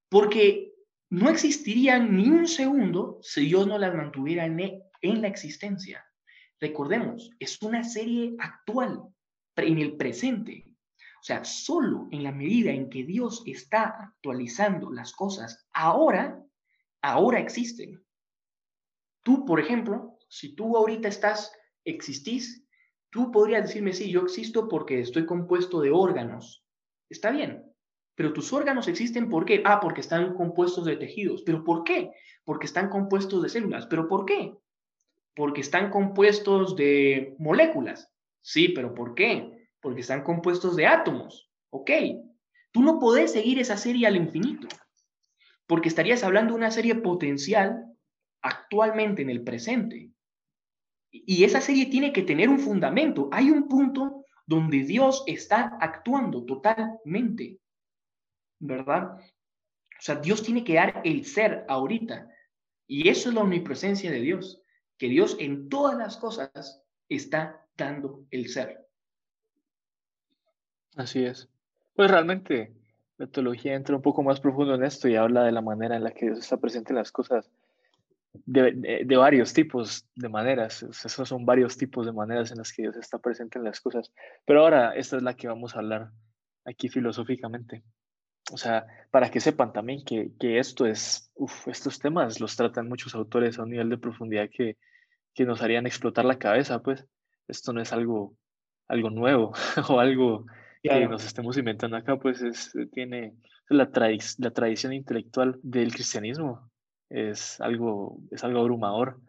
Porque 0.09 0.73
no 1.11 1.29
existirían 1.29 2.17
ni 2.17 2.27
un 2.27 2.47
segundo 2.47 3.19
si 3.21 3.41
Dios 3.41 3.67
no 3.67 3.77
las 3.77 3.93
mantuviera 3.93 4.47
en, 4.47 4.81
en 5.01 5.21
la 5.21 5.27
existencia. 5.27 6.03
Recordemos, 6.59 7.29
es 7.37 7.61
una 7.61 7.83
serie 7.83 8.33
actual, 8.39 9.03
en 9.55 9.79
el 9.79 9.97
presente. 9.97 10.65
O 11.19 11.23
sea, 11.23 11.43
solo 11.45 12.07
en 12.11 12.23
la 12.23 12.31
medida 12.31 12.71
en 12.71 12.89
que 12.89 13.03
Dios 13.03 13.43
está 13.45 13.95
actualizando 13.99 14.91
las 14.91 15.13
cosas 15.13 15.67
ahora, 15.71 16.43
ahora 17.01 17.39
existen. 17.39 18.03
Tú, 19.23 19.45
por 19.45 19.59
ejemplo, 19.59 20.17
si 20.29 20.55
tú 20.55 20.75
ahorita 20.75 21.07
estás, 21.07 21.51
existís, 21.85 22.65
tú 23.11 23.31
podrías 23.31 23.63
decirme, 23.63 23.93
sí, 23.93 24.09
yo 24.11 24.21
existo 24.21 24.67
porque 24.67 24.99
estoy 24.99 25.25
compuesto 25.25 25.79
de 25.81 25.91
órganos. 25.91 26.65
Está 27.07 27.29
bien, 27.29 27.71
pero 28.15 28.33
tus 28.33 28.51
órganos 28.53 28.87
existen 28.87 29.29
¿por 29.29 29.45
qué? 29.45 29.61
Ah, 29.65 29.79
porque 29.79 30.01
están 30.01 30.35
compuestos 30.35 30.85
de 30.85 30.97
tejidos. 30.97 31.43
¿Pero 31.43 31.63
por 31.63 31.83
qué? 31.83 32.11
Porque 32.43 32.65
están 32.65 32.89
compuestos 32.89 33.41
de 33.41 33.49
células. 33.49 33.87
¿Pero 33.87 34.07
por 34.07 34.25
qué? 34.25 34.55
Porque 35.35 35.61
están 35.61 35.89
compuestos 35.89 36.75
de 36.75 37.35
moléculas. 37.39 38.10
Sí, 38.41 38.69
pero 38.69 38.93
¿por 38.93 39.15
qué? 39.15 39.69
Porque 39.79 40.01
están 40.01 40.23
compuestos 40.23 40.75
de 40.75 40.87
átomos. 40.87 41.51
Ok. 41.69 41.91
Tú 42.71 42.81
no 42.81 42.99
podés 42.99 43.31
seguir 43.31 43.59
esa 43.59 43.77
serie 43.77 44.07
al 44.07 44.15
infinito. 44.15 44.67
Porque 45.67 45.89
estarías 45.89 46.23
hablando 46.23 46.53
de 46.53 46.59
una 46.59 46.71
serie 46.71 46.95
potencial 46.95 47.85
actualmente 48.41 49.21
en 49.21 49.29
el 49.29 49.43
presente. 49.43 50.11
Y 51.11 51.43
esa 51.43 51.61
serie 51.61 51.87
tiene 51.87 52.13
que 52.13 52.23
tener 52.23 52.49
un 52.49 52.59
fundamento. 52.59 53.29
Hay 53.31 53.51
un 53.51 53.67
punto 53.67 54.25
donde 54.45 54.83
Dios 54.83 55.23
está 55.27 55.77
actuando 55.79 56.45
totalmente. 56.45 57.61
¿verdad? 58.61 59.17
O 59.17 60.01
sea, 60.01 60.15
Dios 60.15 60.43
tiene 60.43 60.63
que 60.63 60.75
dar 60.75 61.01
el 61.03 61.25
ser 61.25 61.65
ahorita. 61.67 62.29
Y 62.87 63.09
eso 63.09 63.29
es 63.29 63.35
la 63.35 63.41
omnipresencia 63.41 64.11
de 64.11 64.21
Dios, 64.21 64.61
que 64.97 65.07
Dios 65.07 65.35
en 65.39 65.67
todas 65.69 65.97
las 65.97 66.17
cosas 66.17 66.83
está 67.09 67.60
el 68.31 68.47
ser. 68.49 68.87
Así 70.95 71.23
es. 71.23 71.49
Pues 71.95 72.09
realmente 72.09 72.73
la 73.17 73.27
teología 73.27 73.75
entra 73.75 73.95
un 73.95 74.01
poco 74.01 74.23
más 74.23 74.39
profundo 74.39 74.75
en 74.75 74.83
esto 74.83 75.07
y 75.07 75.15
habla 75.15 75.43
de 75.43 75.51
la 75.51 75.61
manera 75.61 75.95
en 75.95 76.03
la 76.03 76.11
que 76.11 76.25
Dios 76.25 76.39
está 76.39 76.57
presente 76.57 76.91
en 76.91 76.97
las 76.97 77.11
cosas 77.11 77.49
de, 78.33 79.15
varios 79.17 79.53
tipos 79.53 80.07
de 80.15 80.29
maneras. 80.29 80.83
Esos 80.83 81.27
son 81.27 81.45
varios 81.45 81.77
tipos 81.77 82.05
de 82.05 82.13
maneras 82.13 82.51
en 82.51 82.57
las 82.57 82.71
que 82.73 82.83
Dios 82.83 82.95
está 82.95 83.19
presente 83.19 83.59
en 83.59 83.65
las 83.65 83.79
cosas. 83.79 84.11
Pero 84.45 84.61
ahora 84.61 84.95
esta 84.95 85.17
es 85.17 85.23
la 85.23 85.35
que 85.35 85.47
vamos 85.47 85.75
a 85.75 85.79
hablar 85.79 86.11
aquí 86.65 86.89
filosóficamente. 86.89 87.83
O 88.51 88.57
sea, 88.57 88.85
para 89.11 89.29
que 89.29 89.39
sepan 89.39 89.71
también 89.71 90.03
que, 90.03 90.31
que 90.39 90.59
esto 90.59 90.85
es, 90.85 91.31
uf, 91.35 91.67
estos 91.67 91.99
temas 91.99 92.39
los 92.39 92.55
tratan 92.55 92.89
muchos 92.89 93.15
autores 93.15 93.59
a 93.59 93.63
un 93.63 93.69
nivel 93.69 93.89
de 93.89 93.97
profundidad 93.97 94.49
que, 94.51 94.77
que 95.33 95.45
nos 95.45 95.61
harían 95.61 95.85
explotar 95.85 96.25
la 96.25 96.39
cabeza, 96.39 96.81
pues 96.81 97.05
esto 97.47 97.73
no 97.73 97.81
es 97.81 97.91
algo, 97.93 98.35
algo 98.87 99.09
nuevo 99.09 99.53
o 99.89 99.99
algo 99.99 100.45
que 100.83 101.07
nos 101.07 101.25
estemos 101.25 101.57
inventando 101.57 101.97
acá, 101.97 102.17
pues 102.17 102.41
es, 102.41 102.73
tiene 102.91 103.35
la, 103.69 103.89
la 104.37 104.51
tradición 104.51 104.93
intelectual 104.93 105.59
del 105.61 105.93
cristianismo 105.93 106.71
es 107.11 107.59
algo, 107.59 108.19
es 108.31 108.43
algo 108.43 108.61
abrumador 108.61 109.19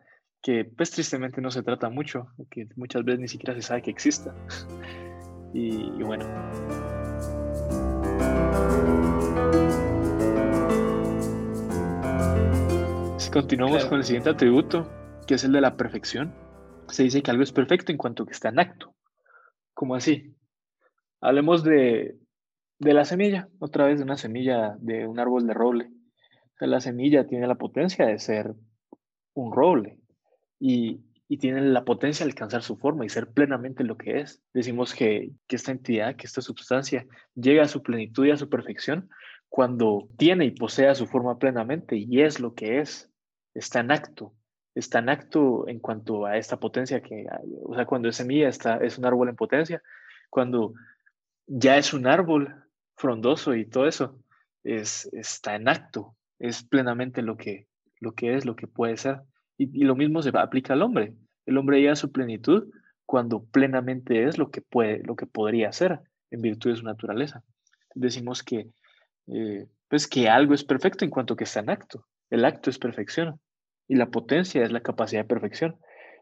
que 0.40 0.64
pues 0.64 0.90
tristemente 0.90 1.40
no 1.40 1.50
se 1.50 1.62
trata 1.62 1.88
mucho, 1.88 2.28
que 2.50 2.68
muchas 2.76 3.04
veces 3.04 3.20
ni 3.20 3.28
siquiera 3.28 3.54
se 3.54 3.62
sabe 3.62 3.82
que 3.82 3.90
exista. 3.90 4.34
y, 5.54 6.02
bueno. 6.02 6.24
Si 13.18 13.30
continuamos 13.30 13.84
con 13.84 13.98
el 13.98 14.04
siguiente 14.04 14.30
atributo, 14.30 14.90
que 15.26 15.34
es 15.34 15.44
el 15.44 15.52
de 15.52 15.60
la 15.60 15.76
perfección, 15.76 16.34
se 16.88 17.04
dice 17.04 17.22
que 17.22 17.30
algo 17.30 17.42
es 17.42 17.52
perfecto 17.52 17.92
en 17.92 17.98
cuanto 17.98 18.26
que 18.26 18.32
está 18.32 18.48
en 18.48 18.60
acto. 18.60 18.94
¿Cómo 19.74 19.94
así? 19.94 20.34
Hablemos 21.20 21.64
de, 21.64 22.16
de 22.78 22.94
la 22.94 23.04
semilla, 23.04 23.48
otra 23.58 23.86
vez 23.86 23.98
de 23.98 24.04
una 24.04 24.16
semilla 24.16 24.76
de 24.78 25.06
un 25.06 25.18
árbol 25.18 25.46
de 25.46 25.54
roble 25.54 25.90
la 26.66 26.80
semilla 26.80 27.26
tiene 27.26 27.46
la 27.46 27.56
potencia 27.56 28.06
de 28.06 28.18
ser 28.18 28.54
un 29.34 29.52
roble 29.52 29.98
y, 30.58 31.00
tiene 31.40 31.62
la 31.62 31.86
potencia 31.86 32.26
de 32.26 32.30
alcanzar 32.30 32.62
su 32.62 32.76
forma 32.76 33.06
y 33.06 33.08
ser 33.08 33.26
plenamente 33.32 33.84
lo 33.84 33.96
que 33.96 34.20
es. 34.20 34.42
Decimos 34.52 34.94
que, 34.94 35.30
esta 35.48 35.72
entidad, 35.72 36.14
que 36.14 36.26
esta 36.26 36.42
sustancia 36.42 37.06
llega 37.34 37.62
a 37.62 37.68
su 37.68 37.82
plenitud 37.82 38.26
y 38.26 38.32
a 38.32 38.36
su 38.36 38.50
perfección 38.50 39.08
cuando 39.48 40.10
tiene 40.18 40.44
y 40.44 40.50
posee 40.50 40.94
su 40.94 41.06
forma 41.06 41.38
plenamente 41.38 41.96
y 41.96 42.20
es 42.20 42.38
lo 42.38 42.52
que 42.52 42.80
es, 42.80 43.10
está 43.54 43.80
en 43.80 43.92
acto, 43.92 44.34
está 44.74 45.00
en 45.00 45.08
acto 45.08 45.68
en 45.68 45.78
cuanto 45.78 46.26
a 46.26 46.36
esta 46.36 46.58
potencia 46.58 47.02
que, 47.02 47.26
o 47.64 47.74
sea, 47.74 47.86
cuando 47.86 48.08
es 48.08 48.16
semilla 48.16 48.48
está, 48.48 48.76
es 48.78 48.98
un 48.98 49.04
árbol 49.04 49.28
en 49.28 49.36
potencia, 49.36 49.82
cuando 50.30 50.74
ya 51.46 51.76
es 51.76 51.92
un 51.92 52.06
árbol 52.06 52.64
frondoso 52.96 53.54
y 53.54 53.66
todo 53.66 53.86
eso, 53.86 54.18
es, 54.64 55.08
está 55.12 55.56
en 55.56 55.68
acto, 55.68 56.16
es 56.38 56.62
plenamente 56.62 57.22
lo 57.22 57.36
que, 57.36 57.66
lo 58.00 58.12
que 58.12 58.34
es, 58.36 58.44
lo 58.44 58.56
que 58.56 58.66
puede 58.66 58.96
ser. 58.96 59.20
Y, 59.58 59.84
lo 59.84 59.94
mismo 59.94 60.22
se 60.22 60.30
aplica 60.34 60.72
al 60.72 60.82
hombre. 60.82 61.14
El 61.44 61.58
hombre 61.58 61.80
llega 61.80 61.92
a 61.92 61.96
su 61.96 62.10
plenitud 62.10 62.70
cuando 63.04 63.44
plenamente 63.44 64.24
es 64.24 64.38
lo 64.38 64.50
que 64.50 64.62
puede, 64.62 65.02
lo 65.04 65.16
que 65.16 65.26
podría 65.26 65.72
ser 65.72 66.00
en 66.30 66.40
virtud 66.40 66.70
de 66.70 66.76
su 66.76 66.84
naturaleza. 66.84 67.42
Decimos 67.94 68.42
que, 68.42 68.70
eh, 69.26 69.66
pues 69.88 70.06
que 70.06 70.28
algo 70.30 70.54
es 70.54 70.64
perfecto 70.64 71.04
en 71.04 71.10
cuanto 71.10 71.36
que 71.36 71.44
está 71.44 71.60
en 71.60 71.70
acto. 71.70 72.06
El 72.30 72.46
acto 72.46 72.70
es 72.70 72.78
perfección 72.78 73.38
y 73.88 73.96
la 73.96 74.10
potencia 74.10 74.64
es 74.64 74.72
la 74.72 74.80
capacidad 74.80 75.22
de 75.22 75.28
perfección. 75.28 75.76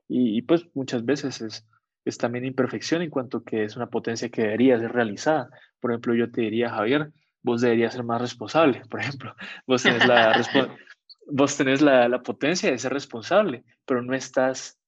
Y, 0.08 0.42
pues 0.42 0.66
muchas 0.74 1.04
veces 1.04 1.40
es, 1.40 1.68
es 2.04 2.18
también 2.18 2.44
imperfección 2.44 3.02
en 3.02 3.10
cuanto 3.10 3.44
que 3.44 3.62
es 3.62 3.76
una 3.76 3.88
potencia 3.88 4.28
que 4.28 4.42
debería 4.42 4.78
ser 4.78 4.92
realizada. 4.92 5.50
Por 5.78 5.92
ejemplo, 5.92 6.14
yo 6.14 6.30
te 6.32 6.40
diría, 6.40 6.70
Javier, 6.70 7.12
vos 7.42 7.60
deberías 7.60 7.94
ser 7.94 8.02
más 8.02 8.20
responsable, 8.20 8.82
por 8.90 9.00
ejemplo. 9.00 9.34
Vos 9.66 9.82
tenés 9.82 10.06
la, 10.06 10.32
vos 11.26 11.56
tenés 11.56 11.80
la, 11.80 12.22
potencia 12.22 12.70
de 12.70 12.78
ser 12.78 12.92
responsable, 12.92 13.64
pero 13.86 14.02
no 14.02 14.14
estás, 14.14 14.78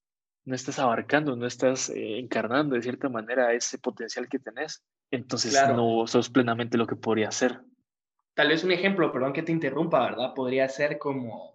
no 0.45 0.55
estás 0.55 0.79
abarcando, 0.79 1.35
no 1.35 1.45
estás 1.45 1.89
eh, 1.89 2.19
encarnando 2.19 2.75
de 2.75 2.81
cierta 2.81 3.09
manera 3.09 3.53
ese 3.53 3.77
potencial 3.77 4.27
que 4.27 4.39
tenés. 4.39 4.83
Entonces 5.09 5.53
no 5.69 6.05
sos 6.07 6.29
plenamente 6.29 6.77
lo 6.77 6.87
que 6.87 6.95
podría 6.95 7.31
ser. 7.31 7.61
Tal 8.33 8.47
vez 8.47 8.63
un 8.63 8.71
ejemplo, 8.71 9.11
perdón 9.11 9.31
que 9.31 9.43
te 9.43 9.51
interrumpa, 9.51 10.01
¿verdad? 10.01 10.33
Podría 10.33 10.67
ser 10.67 10.97
como 10.97 11.52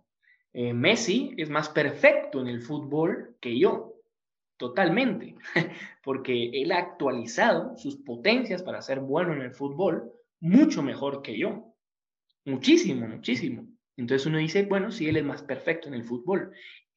eh, 0.61 0.75
Messi 0.75 1.35
es 1.37 1.51
más 1.51 1.69
perfecto 1.69 2.41
en 2.41 2.49
el 2.49 2.61
fútbol 2.61 3.37
que 3.41 3.57
yo, 3.57 3.95
totalmente, 4.57 5.37
porque 6.03 6.51
él 6.53 6.73
ha 6.73 6.79
actualizado 6.79 7.77
sus 7.77 7.99
potencias 7.99 8.65
para 8.65 8.83
ser 8.83 8.99
bueno 8.99 9.33
en 9.35 9.43
el 9.43 9.55
fútbol 9.55 10.11
mucho 10.41 10.83
mejor 10.83 11.23
que 11.23 11.39
yo. 11.39 11.77
Muchísimo, 12.45 13.07
muchísimo. 13.07 13.69
Entonces 13.97 14.27
uno 14.27 14.39
dice, 14.39 14.65
bueno, 14.65 14.91
si 14.91 15.09
él 15.09 15.19
es 15.19 15.25
más 15.25 15.45
perfecto 15.45 15.87
en 15.87 15.95
el 15.95 16.03
fútbol. 16.03 16.51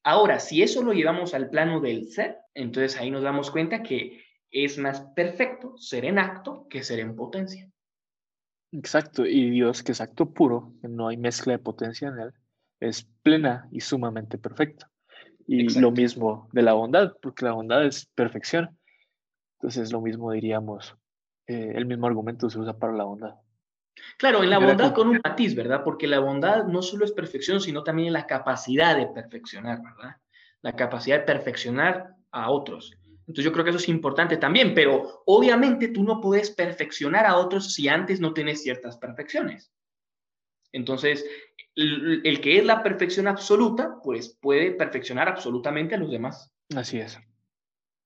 Ahora, 0.04 0.40
si 0.40 0.64
eso 0.64 0.82
lo 0.82 0.94
llevamos 0.94 1.36
al 1.36 1.52
plano 1.52 1.82
del 1.82 2.08
ser, 2.08 2.38
entonces 2.56 3.00
ahí 3.00 3.12
nos 3.12 3.22
damos 3.22 3.52
cuenta 3.52 3.84
que 3.84 4.24
es 4.50 4.80
más 4.80 5.02
perfecto 5.16 5.78
ser 5.78 6.06
en 6.06 6.18
acto 6.18 6.66
que 6.68 6.82
ser 6.82 6.98
en 6.98 7.16
potencia. 7.16 7.70
Exacto, 8.72 9.24
y 9.24 9.52
Dios, 9.52 9.84
que 9.84 9.92
es 9.92 10.02
acto 10.02 10.34
puro, 10.34 10.74
no 10.82 11.10
hay 11.10 11.18
mezcla 11.18 11.54
de 11.54 11.60
potencia 11.60 12.08
en 12.08 12.18
él, 12.18 12.34
es 12.82 13.08
plena 13.24 13.70
y 13.72 13.80
sumamente 13.80 14.38
perfecto. 14.38 14.88
Y 15.48 15.80
lo 15.80 15.92
mismo 15.92 16.50
de 16.52 16.62
la 16.62 16.74
bondad, 16.74 17.14
porque 17.22 17.46
la 17.46 17.54
bondad 17.54 17.86
es 17.86 18.06
perfección. 18.16 18.78
Entonces, 19.60 19.92
lo 19.92 20.02
mismo 20.02 20.32
diríamos 20.32 20.96
eh, 21.48 21.74
el 21.76 21.86
mismo 21.86 22.08
argumento 22.08 22.50
se 22.50 22.60
usa 22.60 22.78
para 22.78 22.94
la 22.94 23.04
bondad. 23.04 23.36
Claro, 24.18 24.44
en 24.44 24.50
la 24.50 24.60
bondad 24.60 24.94
con 24.94 25.10
un 25.10 25.20
matiz, 25.24 25.54
¿verdad? 25.54 25.84
Porque 25.84 26.08
la 26.08 26.20
bondad 26.20 26.66
no 26.66 26.82
solo 26.82 27.06
es 27.06 27.12
perfección, 27.12 27.60
sino 27.60 27.84
también 27.84 28.14
la 28.14 28.26
capacidad 28.26 28.96
de 28.96 29.08
perfeccionar, 29.08 29.82
¿verdad? 29.82 30.16
La 30.62 30.74
capacidad 30.76 31.20
de 31.20 31.26
perfeccionar 31.26 32.16
a 32.32 32.50
otros. 32.50 32.94
Entonces 33.28 33.46
yo 33.46 33.52
creo 33.52 33.64
que 33.64 33.72
eso 33.72 33.80
es 33.80 33.90
importante 33.90 34.38
también, 34.38 34.74
pero 34.74 35.24
obviamente 35.26 35.90
tú 35.90 36.04
no 36.04 36.22
puedes 36.22 36.52
perfeccionar 36.52 37.26
a 37.26 37.38
otros 37.38 37.74
si 37.74 37.88
antes 37.88 38.20
no 38.20 38.34
tienes 38.34 38.64
ciertas 38.64 38.98
perfecciones. 38.98 39.72
Entonces, 40.74 41.26
el, 41.76 42.22
el, 42.24 42.42
que 42.42 42.58
es 42.58 42.66
la 42.66 42.84
perfección 42.84 43.28
absoluta, 43.28 43.98
pues 44.04 44.38
puede 44.42 44.72
perfeccionar 44.72 45.28
absolutamente 45.28 45.96
a 45.96 45.98
los 45.98 46.12
demás. 46.12 46.54
Así 46.76 47.00
es. 47.00 47.20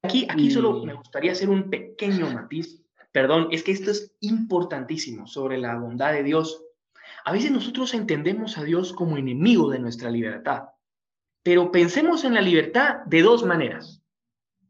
Aquí, 0.04 0.28
aquí 0.30 0.52
solo 0.52 0.86
me 0.86 0.94
gustaría 0.94 1.32
hacer 1.32 1.50
un 1.50 1.70
pequeño 1.70 2.30
matiz 2.30 2.86
Perdón, 3.16 3.48
es 3.52 3.64
que 3.64 3.72
esto 3.72 3.92
es 3.92 4.14
importantísimo 4.20 5.26
sobre 5.26 5.58
la 5.58 5.78
bondad 5.78 6.12
de 6.12 6.22
Dios. 6.22 6.66
A 7.24 7.32
veces 7.32 7.50
nosotros 7.50 7.94
entendemos 7.94 8.58
a 8.58 8.66
Dios 8.66 8.92
como 8.92 9.16
enemigo 9.16 9.70
de 9.70 9.80
nuestra 9.80 10.10
libertad, 10.10 10.64
pero 11.42 11.72
pensemos 11.72 12.26
en 12.26 12.34
la 12.34 12.42
libertad 12.42 13.06
de 13.06 13.22
dos 13.22 13.46
maneras. 13.46 14.04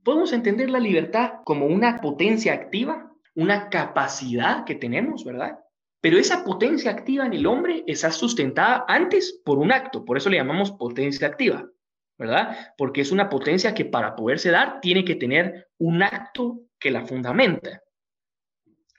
Podemos 0.03 0.31
entender 0.31 0.69
la 0.69 0.77
libertad 0.77 1.39
como 1.43 1.65
una 1.65 1.99
potencia 2.01 2.53
activa, 2.53 3.11
una 3.33 3.71
capacidad 3.71 4.63
que 4.63 4.75
tenemos, 4.75 5.25
¿verdad? 5.25 5.57
Pero 6.05 6.19
esa 6.19 6.43
potencia 6.43 6.91
activa 6.91 7.25
en 7.25 7.33
el 7.33 7.47
hombre 7.47 7.83
está 7.87 8.11
sustentada 8.11 8.85
antes 8.87 9.41
por 9.43 9.57
un 9.57 9.71
acto, 9.71 10.05
por 10.05 10.17
eso 10.17 10.29
le 10.29 10.37
llamamos 10.37 10.73
potencia 10.73 11.27
activa, 11.27 11.67
¿verdad? 12.15 12.75
Porque 12.77 13.01
es 13.01 13.11
una 13.11 13.27
potencia 13.27 13.73
que 13.73 13.85
para 13.85 14.15
poderse 14.15 14.51
dar 14.51 14.79
tiene 14.81 15.03
que 15.03 15.15
tener 15.15 15.71
un 15.79 16.03
acto 16.03 16.61
que 16.77 16.91
la 16.91 17.07
fundamenta 17.07 17.81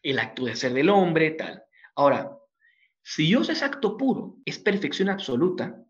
el 0.02 0.18
acto 0.18 0.46
de 0.46 0.56
ser 0.56 0.72
del 0.72 0.88
hombre, 0.88 1.30
tal. 1.30 1.62
Ahora, 1.94 2.36
si 3.04 3.26
Dios 3.26 3.50
es 3.50 3.62
acto 3.62 3.96
puro, 3.96 4.38
es 4.44 4.58
perfección 4.58 5.08
absoluta 5.08 5.80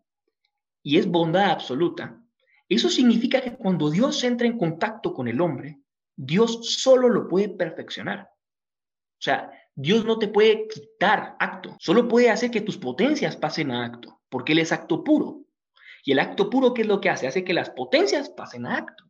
y 0.83 0.99
es 0.99 1.07
bondad 1.07 1.49
absoluta, 1.49 2.21
eso 2.69 2.91
significa 2.91 3.41
que 3.41 3.55
cuando 3.55 3.89
Dios 3.89 4.23
entra 4.23 4.45
en 4.45 4.59
contacto 4.59 5.15
con 5.15 5.27
el 5.27 5.41
hombre, 5.41 5.79
Dios 6.15 6.77
solo 6.79 7.09
lo 7.09 7.27
puede 7.27 7.49
perfeccionar. 7.49 8.29
O 8.29 9.21
sea, 9.21 9.49
Dios 9.79 10.05
no 10.05 10.17
te 10.17 10.27
puede 10.27 10.67
quitar 10.67 11.35
acto, 11.37 11.77
solo 11.79 12.07
puede 12.07 12.31
hacer 12.31 12.49
que 12.49 12.61
tus 12.61 12.79
potencias 12.79 13.37
pasen 13.37 13.69
a 13.69 13.85
acto, 13.85 14.19
porque 14.27 14.53
Él 14.53 14.59
es 14.59 14.71
acto 14.71 15.03
puro. 15.03 15.45
Y 16.03 16.13
el 16.13 16.19
acto 16.19 16.49
puro, 16.49 16.73
¿qué 16.73 16.81
es 16.81 16.87
lo 16.87 16.99
que 16.99 17.11
hace? 17.11 17.27
Hace 17.27 17.43
que 17.43 17.53
las 17.53 17.69
potencias 17.69 18.31
pasen 18.31 18.65
a 18.65 18.75
acto. 18.75 19.03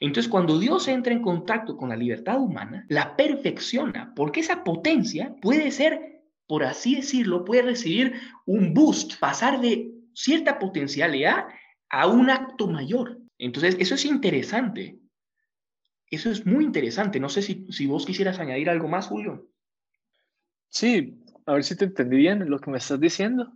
Entonces, 0.00 0.28
cuando 0.28 0.58
Dios 0.58 0.88
entra 0.88 1.12
en 1.12 1.22
contacto 1.22 1.76
con 1.76 1.90
la 1.90 1.96
libertad 1.96 2.40
humana, 2.40 2.84
la 2.88 3.14
perfecciona, 3.14 4.12
porque 4.16 4.40
esa 4.40 4.64
potencia 4.64 5.36
puede 5.40 5.70
ser, 5.70 6.24
por 6.48 6.64
así 6.64 6.96
decirlo, 6.96 7.44
puede 7.44 7.62
recibir 7.62 8.14
un 8.46 8.74
boost, 8.74 9.20
pasar 9.20 9.60
de 9.60 9.92
cierta 10.12 10.58
potencialidad 10.58 11.46
a 11.88 12.08
un 12.08 12.30
acto 12.30 12.66
mayor. 12.66 13.20
Entonces, 13.38 13.76
eso 13.78 13.94
es 13.94 14.04
interesante. 14.04 14.98
Eso 16.10 16.32
es 16.32 16.44
muy 16.44 16.64
interesante. 16.64 17.20
No 17.20 17.28
sé 17.28 17.42
si, 17.42 17.64
si 17.70 17.86
vos 17.86 18.04
quisieras 18.04 18.40
añadir 18.40 18.68
algo 18.68 18.88
más, 18.88 19.06
Julio. 19.06 19.53
Sí, 20.74 21.22
a 21.46 21.52
ver 21.52 21.62
si 21.62 21.76
te 21.76 21.84
entendí 21.84 22.16
bien 22.16 22.50
lo 22.50 22.58
que 22.58 22.68
me 22.68 22.78
estás 22.78 22.98
diciendo. 22.98 23.52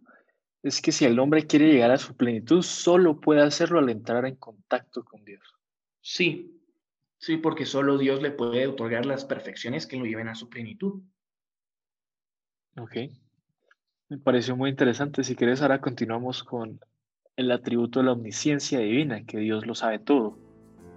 Es 0.63 0.81
que 0.81 0.93
si 0.93 1.05
el 1.05 1.19
hombre 1.19 1.49
quiere 1.49 1.67
llegar 1.67 1.91
a 1.91 1.99
su 1.99 2.17
plenitud, 2.17 2.63
solo 2.63 3.21
puede 3.21 3.43
hacerlo 3.43 3.81
al 3.81 3.91
entrar 3.91 4.25
en 4.25 4.37
contacto 4.37 5.05
con 5.05 5.25
Dios. 5.25 5.43
Sí, 6.01 6.63
sí, 7.19 7.37
porque 7.37 7.67
solo 7.67 7.99
Dios 7.99 8.23
le 8.23 8.31
puede 8.31 8.69
otorgar 8.69 9.05
las 9.05 9.25
perfecciones 9.25 9.89
que 9.89 9.97
lo 9.97 10.05
lleven 10.05 10.29
a 10.29 10.37
su 10.37 10.49
plenitud. 10.49 11.03
Ok. 12.79 12.97
Me 14.09 14.19
pareció 14.19 14.57
muy 14.57 14.71
interesante. 14.71 15.25
Si 15.25 15.35
quieres, 15.35 15.61
ahora 15.61 15.81
continuamos 15.81 16.45
con 16.45 16.79
el 17.35 17.51
atributo 17.51 17.99
de 17.99 18.07
la 18.07 18.13
omnisciencia 18.13 18.79
divina, 18.79 19.27
que 19.27 19.39
Dios 19.39 19.67
lo 19.67 19.75
sabe 19.75 19.99
todo, 19.99 20.39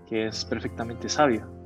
que 0.08 0.28
es 0.28 0.46
perfectamente 0.46 1.10
sabio. 1.10 1.61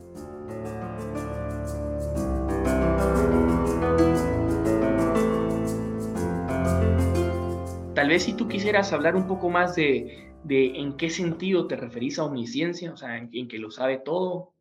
Tal 8.06 8.12
vez 8.12 8.22
si 8.22 8.34
tú 8.34 8.48
quisieras 8.48 8.94
hablar 8.94 9.15
un 9.15 9.26
poco 9.26 9.50
más 9.50 9.74
de, 9.74 10.38
en 10.48 10.96
qué 10.96 11.10
sentido 11.10 11.65
te 11.65 11.76
referís 11.76 12.20
a 12.20 12.26
omnisciencia, 12.26 12.94
o 12.94 12.98
sea, 12.98 13.18
en, 13.18 13.48
que 13.48 13.58
lo 13.58 13.72
sabe 13.72 13.98
todo. 13.98 14.54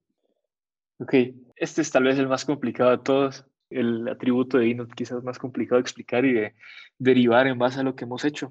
Ok, 0.99 1.13
este 1.55 1.83
es 1.83 1.91
tal 1.91 2.05
vez 2.05 2.19
el 2.19 2.27
más 2.27 2.47
complicado 2.47 2.93
de 2.93 3.05
todos, 3.05 3.45
el 3.69 4.09
atributo 4.09 4.57
divino 4.57 4.89
quizás 4.89 5.23
más 5.23 5.39
complicado 5.39 5.77
de 5.77 5.83
explicar 5.83 6.25
y 6.25 6.33
de 6.33 6.55
derivar 6.99 7.47
en 7.47 7.59
base 7.59 7.81
a 7.81 7.83
lo 7.83 7.95
que 7.95 8.07
hemos 8.07 8.25
hecho. 8.25 8.51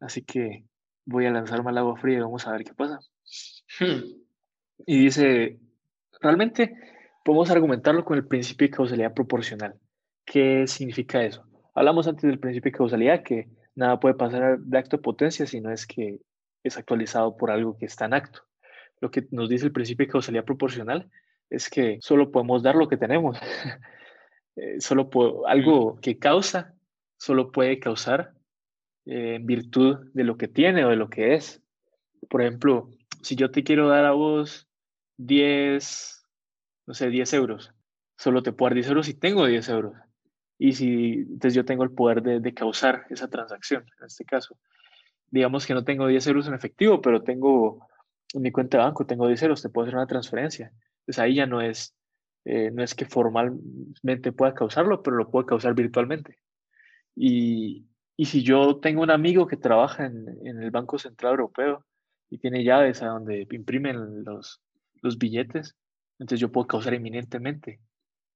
Así 0.00 0.22
que 0.22 0.64
voy 1.04 1.26
a 1.26 1.30
lanzarme 1.30 1.70
al 1.70 1.78
agua 1.78 1.96
fría 1.96 2.18
y 2.18 2.22
vamos 2.22 2.44
a 2.44 2.50
ver 2.50 2.64
qué 2.64 2.74
pasa. 2.74 2.98
Hmm. 3.78 4.02
Y 4.86 5.04
dice, 5.04 5.60
realmente 6.20 6.74
podemos 7.24 7.48
argumentarlo 7.48 8.04
con 8.04 8.16
el 8.16 8.26
principio 8.26 8.66
de 8.66 8.74
causalidad 8.74 9.14
proporcional. 9.14 9.76
¿Qué 10.24 10.66
significa 10.66 11.22
eso? 11.22 11.44
Hablamos 11.76 12.08
antes 12.08 12.24
del 12.24 12.40
principio 12.40 12.72
de 12.72 12.78
causalidad, 12.78 13.22
que 13.22 13.61
nada 13.74 14.00
puede 14.00 14.14
pasar 14.14 14.58
de 14.58 14.78
acto 14.78 14.96
de 14.96 15.02
potencia 15.02 15.46
si 15.46 15.60
no 15.60 15.70
es 15.70 15.86
que 15.86 16.20
es 16.62 16.76
actualizado 16.76 17.36
por 17.36 17.50
algo 17.50 17.76
que 17.76 17.86
está 17.86 18.04
en 18.06 18.14
acto. 18.14 18.42
Lo 19.00 19.10
que 19.10 19.26
nos 19.30 19.48
dice 19.48 19.66
el 19.66 19.72
principio 19.72 20.06
de 20.06 20.12
causalidad 20.12 20.44
proporcional 20.44 21.10
es 21.50 21.68
que 21.68 21.98
solo 22.00 22.30
podemos 22.30 22.62
dar 22.62 22.76
lo 22.76 22.88
que 22.88 22.96
tenemos. 22.96 23.38
Eh, 24.54 24.82
solo 24.82 25.08
algo 25.46 25.98
que 26.02 26.18
causa, 26.18 26.74
solo 27.16 27.52
puede 27.52 27.78
causar 27.78 28.34
eh, 29.06 29.36
en 29.36 29.46
virtud 29.46 30.10
de 30.12 30.24
lo 30.24 30.36
que 30.36 30.46
tiene 30.46 30.84
o 30.84 30.90
de 30.90 30.96
lo 30.96 31.08
que 31.08 31.32
es. 31.32 31.62
Por 32.28 32.42
ejemplo, 32.42 32.90
si 33.22 33.34
yo 33.34 33.50
te 33.50 33.64
quiero 33.64 33.88
dar 33.88 34.04
a 34.04 34.12
vos 34.12 34.68
10, 35.16 36.28
no 36.86 36.92
sé, 36.92 37.08
10 37.08 37.32
euros, 37.32 37.72
solo 38.18 38.42
te 38.42 38.52
puedo 38.52 38.68
dar 38.68 38.74
10 38.74 38.88
euros 38.88 39.06
si 39.06 39.14
tengo 39.14 39.46
10 39.46 39.66
euros 39.70 39.94
y 40.64 40.74
si 40.74 41.12
entonces 41.14 41.54
yo 41.54 41.64
tengo 41.64 41.82
el 41.82 41.90
poder 41.90 42.22
de, 42.22 42.54
causar 42.54 43.04
esa 43.10 43.26
transacción, 43.26 43.84
en 43.98 44.06
este 44.06 44.24
caso. 44.24 44.56
Digamos 45.28 45.66
que 45.66 45.74
no 45.74 45.82
tengo 45.82 46.06
10 46.06 46.24
euros 46.28 46.46
en 46.46 46.54
efectivo, 46.54 47.02
pero 47.02 47.24
tengo 47.24 47.84
en 48.32 48.42
mi 48.42 48.52
cuenta 48.52 48.78
de 48.78 48.84
banco, 48.84 49.04
tengo 49.04 49.26
10 49.26 49.42
euros, 49.42 49.60
te 49.60 49.70
puedo 49.70 49.86
hacer 49.86 49.96
una 49.96 50.06
transferencia. 50.06 50.70
Entonces 51.00 51.18
ahí 51.18 51.34
ya 51.34 51.46
no 51.46 51.60
es, 51.60 51.96
eh, 52.44 52.70
no 52.70 52.84
es 52.84 52.94
que 52.94 53.06
formalmente 53.06 54.30
pueda 54.30 54.54
causarlo, 54.54 55.02
pero 55.02 55.16
lo 55.16 55.32
puedo 55.32 55.46
causar 55.46 55.74
virtualmente. 55.74 56.38
Y, 57.16 57.88
y 58.16 58.26
si 58.26 58.44
yo 58.44 58.76
tengo 58.76 59.02
un 59.02 59.10
amigo 59.10 59.48
que 59.48 59.56
trabaja 59.56 60.06
en, 60.06 60.28
en, 60.44 60.62
el 60.62 60.70
Banco 60.70 60.96
Central 60.96 61.32
Europeo 61.32 61.84
y 62.30 62.38
tiene 62.38 62.62
llaves 62.62 63.02
a 63.02 63.06
donde 63.06 63.48
imprimen 63.50 64.22
los, 64.22 64.62
los 65.00 65.18
billetes, 65.18 65.74
entonces 66.20 66.38
yo 66.38 66.52
puedo 66.52 66.68
causar 66.68 66.94
eminentemente 66.94 67.80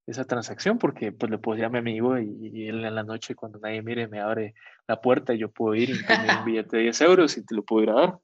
esa 0.07 0.23
transacción 0.23 0.77
porque 0.79 1.11
pues 1.11 1.29
le 1.29 1.37
puedo 1.37 1.55
decir 1.55 1.65
a 1.65 1.69
mi 1.69 1.79
amigo 1.79 2.17
y, 2.17 2.67
él 2.67 2.85
en 2.85 2.95
la 2.95 3.03
noche 3.03 3.35
cuando 3.35 3.59
nadie 3.59 3.81
mire 3.81 4.07
me 4.07 4.21
abre 4.21 4.55
la 4.87 5.01
puerta 5.01 5.33
y 5.33 5.37
yo 5.37 5.51
puedo 5.51 5.75
ir 5.75 5.89
y 5.89 5.93
imprimir 5.93 6.31
un 6.39 6.45
billete 6.45 6.77
de 6.77 6.83
10 6.83 7.01
euros 7.01 7.37
y 7.37 7.45
te 7.45 7.53
lo 7.53 7.63
puedo 7.63 7.83
ir 7.83 7.89
a 7.89 7.93
dar. 7.93 8.19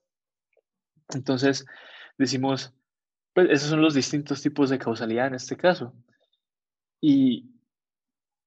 Entonces 1.13 1.65
decimos, 2.17 2.73
pues 3.33 3.49
esos 3.49 3.69
son 3.69 3.81
los 3.81 3.93
distintos 3.93 4.41
tipos 4.41 4.69
de 4.69 4.79
causalidad 4.79 5.27
en 5.27 5.35
este 5.35 5.57
caso. 5.57 5.93
Y, 7.01 7.51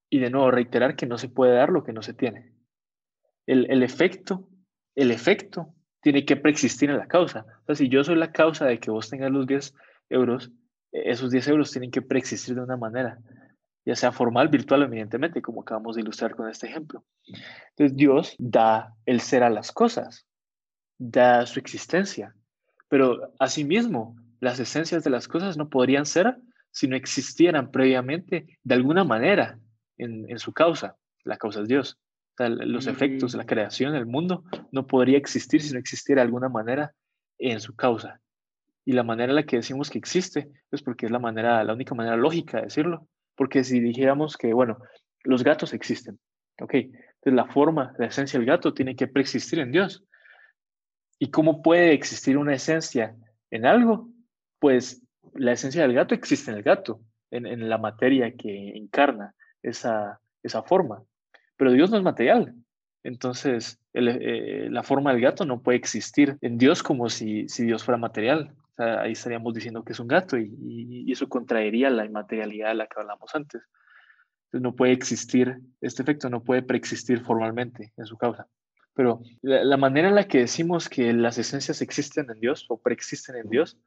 y 0.09 0.18
de 0.18 0.31
nuevo 0.31 0.51
reiterar 0.51 0.96
que 0.96 1.07
no 1.07 1.18
se 1.18 1.29
puede 1.29 1.55
dar 1.55 1.68
lo 1.68 1.85
que 1.85 1.92
no 1.92 2.01
se 2.01 2.14
tiene. 2.14 2.55
El, 3.44 3.70
el 3.70 3.83
efecto, 3.83 4.49
el 4.94 5.11
efecto 5.11 5.75
tiene 6.01 6.25
que 6.25 6.37
preexistir 6.37 6.88
en 6.88 6.96
la 6.96 7.07
causa. 7.07 7.44
O 7.62 7.66
sea, 7.66 7.75
si 7.75 7.90
yo 7.90 8.03
soy 8.03 8.16
la 8.16 8.33
causa 8.33 8.64
de 8.64 8.81
que 8.81 8.90
vos 8.90 9.11
tengas 9.11 9.31
los 9.31 9.46
10 9.46 9.75
euros, 10.09 10.53
esos 10.92 11.31
10 11.31 11.49
euros 11.49 11.70
tienen 11.70 11.90
que 11.90 12.03
preexistir 12.03 12.55
de 12.55 12.62
una 12.62 12.77
manera, 12.77 13.18
ya 13.85 13.94
sea 13.94 14.12
formal, 14.12 14.49
virtual 14.49 14.83
evidentemente, 14.83 15.42
como 15.42 15.62
acabamos 15.62 15.96
de 15.96 16.03
ilustrar 16.03 16.35
con 16.35 16.49
este 16.49 16.66
ejemplo. 16.66 17.05
Entonces 17.70 17.96
Dios 17.96 18.35
da 18.38 18.94
el 19.05 19.20
ser 19.20 19.42
a 19.42 19.51
las 19.51 19.72
cosas, 19.72 20.27
da 20.99 21.46
su 21.46 21.59
existencia, 21.59 22.35
pero 22.88 23.33
asimismo 23.38 24.16
las 24.40 24.59
esencias 24.61 25.05
de 25.05 25.11
las 25.11 25.29
cosas 25.29 25.57
no 25.57 25.68
podrían 25.68 26.07
ser 26.07 26.37
si 26.70 26.88
no 26.88 26.96
existieran 26.96 27.70
previamente 27.70 28.59
de 28.62 28.75
alguna 28.75 29.05
manera 29.05 29.59
en, 29.96 30.38
su 30.38 30.53
causa. 30.53 30.96
La 31.25 31.38
causa 31.38 31.62
es 31.62 31.68
Dios. 31.68 31.99
los 32.38 32.87
efectos, 32.87 33.35
la 33.35 33.46
creación, 33.46 33.94
el 33.94 34.07
mundo, 34.07 34.44
no 34.72 34.87
podría 34.87 35.16
existir 35.16 35.62
si 35.62 35.72
no 35.72 35.79
existiera 35.79 36.20
de 36.20 36.27
alguna 36.27 36.49
manera 36.49 36.94
en 37.38 37.61
su 37.61 37.75
causa. 37.75 38.20
Y 38.87 38.92
la 38.92 39.03
manera 39.03 39.33
en 39.33 39.37
la 39.37 39.42
que 39.42 39.57
decimos 39.57 39.90
que 39.90 39.99
existe 39.99 40.49
es 40.70 40.81
porque 40.81 41.07
es 41.07 41.12
la 41.12 41.18
manera, 41.18 41.62
la 41.64 41.75
única 41.75 41.94
manera 41.96 42.16
lógica 42.16 42.59
de 42.59 42.64
decirlo. 42.64 43.09
Porque 43.35 43.64
si 43.64 43.81
dijéramos 43.81 44.37
que, 44.37 44.55
bueno, 44.55 44.79
los 45.25 45.42
gatos 45.42 45.75
existen, 45.75 46.20
¿ok? 46.61 46.75
Entonces 46.75 47.35
la 47.35 47.46
forma, 47.46 47.92
la 47.99 48.07
esencia 48.07 48.38
del 48.38 48.46
gato 48.46 48.72
tiene 48.72 48.94
que 48.94 49.09
preexistir 49.09 49.59
en 49.59 49.72
Dios. 49.72 50.05
¿Y 51.18 51.33
cómo 51.33 51.62
puede 51.62 51.94
existir 51.94 52.38
una 52.38 52.55
esencia 52.55 53.16
en 53.51 53.66
algo? 53.66 54.09
Pues 54.61 55.03
la 55.35 55.51
esencia 55.51 55.83
del 55.83 55.92
gato 55.92 56.14
existe 56.14 56.53
en 56.53 56.59
el 56.59 56.62
gato, 56.62 57.01
en, 57.33 57.68
la 57.68 57.79
materia 57.79 58.37
que 58.37 58.77
encarna 58.77 59.35
esa, 59.64 60.20
esa 60.44 60.62
forma. 60.62 61.03
Pero 61.57 61.72
Dios 61.72 61.90
no 61.90 61.96
es 61.96 62.05
material. 62.05 62.55
Entonces, 63.03 63.81
eh, 63.94 64.68
la 64.70 64.85
forma 64.85 65.12
del 65.12 65.22
gato 65.22 65.44
no 65.44 65.61
puede 65.61 65.79
existir 65.79 66.38
en 66.40 66.57
Dios 66.57 66.85
como 66.85 67.09
si, 67.09 67.49
si 67.49 67.64
Dios 67.64 67.83
fuera 67.83 67.99
material 67.99 68.55
ahí 68.77 69.12
estaríamos 69.12 69.55
diciendo 69.55 69.85
que 69.85 69.93
es 69.93 70.01
un 70.01 70.09
gato 70.09 70.37
y, 70.37 71.11
eso 71.11 71.29
contraería 71.29 71.89
la 71.91 72.05
inmaterialidad 72.05 72.69
de 72.69 72.75
la 72.75 72.87
que 72.87 73.01
hablamos 73.01 73.35
antes. 73.35 73.62
Entonces 74.47 74.62
no 74.62 74.77
puede 74.77 74.93
existir, 74.93 75.59
este 75.81 76.03
efecto 76.03 76.29
no 76.29 76.43
puede 76.43 76.62
preexistir 76.62 77.21
formalmente 77.21 77.93
en 77.97 78.07
su 78.07 78.17
causa. 78.17 78.47
Pero 78.95 79.23
la, 79.43 79.77
manera 79.77 80.09
en 80.09 80.15
la 80.15 80.27
que 80.27 80.39
decimos 80.39 80.89
que 80.89 81.12
las 81.12 81.37
esencias 81.39 81.83
existen 81.83 82.31
en 82.31 82.41
Dios 82.41 82.65
o 82.69 82.81
preexisten 82.81 83.37
en 83.37 83.49
Dios 83.49 83.79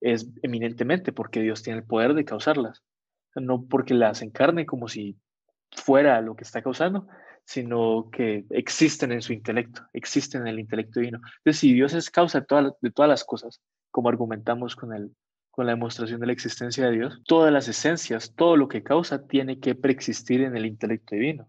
es 0.00 0.28
eminentemente 0.42 1.12
porque 1.12 1.40
Dios 1.40 1.62
tiene 1.62 1.80
el 1.80 1.84
poder 1.84 2.14
de 2.14 2.24
causarlas. 2.24 2.82
no 3.34 3.66
porque 3.66 3.94
las 3.94 4.22
encarne 4.22 4.64
como 4.64 4.88
si 4.88 5.18
fuera 5.72 6.20
lo 6.22 6.36
que 6.36 6.44
está 6.44 6.62
causando, 6.62 7.06
sino 7.44 8.10
que 8.10 8.44
existen 8.50 9.12
en 9.12 9.22
su 9.22 9.32
intelecto, 9.32 9.82
existen 9.92 10.42
en 10.42 10.48
el 10.48 10.58
intelecto 10.58 11.00
divino. 11.00 11.20
Entonces, 11.38 11.60
si 11.60 11.72
Dios 11.72 11.94
es 11.94 12.10
causa 12.10 12.40
de 12.40 12.90
todas 12.90 13.08
las 13.08 13.24
cosas, 13.24 13.60
como 13.96 14.10
argumentamos 14.10 14.76
con, 14.76 14.92
el, 14.92 15.16
con 15.50 15.64
la 15.64 15.72
demostración 15.72 16.20
de 16.20 16.26
la 16.26 16.34
existencia 16.34 16.84
de 16.84 16.92
Dios, 16.92 17.22
todas 17.24 17.50
las 17.50 17.66
esencias, 17.66 18.34
todo 18.36 18.54
lo 18.54 18.68
que 18.68 18.82
causa 18.82 19.26
tiene 19.26 19.58
que 19.58 19.74
preexistir 19.74 20.42
en 20.42 20.54
el 20.54 20.66
intelecto 20.66 21.14
divino. 21.14 21.48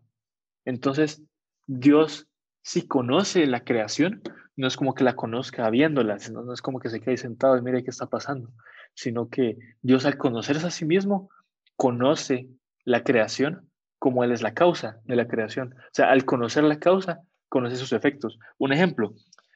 Entonces, 0.63 1.21
Dios 1.65 2.29
si 2.61 2.87
conoce 2.87 3.45
la 3.47 3.65
creación, 3.65 4.21
no 4.55 4.65
es 4.65 4.77
como 4.77 4.93
que 4.93 5.03
la 5.03 5.17
conozca 5.17 5.69
viéndola, 5.69 6.17
no 6.31 6.53
es 6.53 6.61
como 6.61 6.79
que 6.79 6.87
se 6.87 7.01
quede 7.01 7.17
sentado 7.17 7.57
y 7.57 7.61
mire 7.61 7.83
qué 7.83 7.89
está 7.89 8.05
pasando, 8.05 8.49
sino 8.93 9.27
que 9.27 9.57
Dios 9.81 10.05
al 10.05 10.17
conocerse 10.17 10.67
a 10.67 10.71
sí 10.71 10.85
mismo, 10.85 11.29
conoce 11.75 12.47
la 12.85 13.03
creación 13.03 13.69
como 13.99 14.23
Él 14.23 14.31
es 14.31 14.41
la 14.41 14.53
causa 14.53 15.01
de 15.03 15.17
la 15.17 15.27
creación. 15.27 15.75
O 15.77 15.89
sea, 15.91 16.11
al 16.11 16.23
conocer 16.23 16.63
la 16.63 16.79
causa, 16.79 17.19
conoce 17.49 17.75
sus 17.75 17.91
efectos. 17.91 18.39
Un 18.57 18.71
ejemplo, 18.71 19.15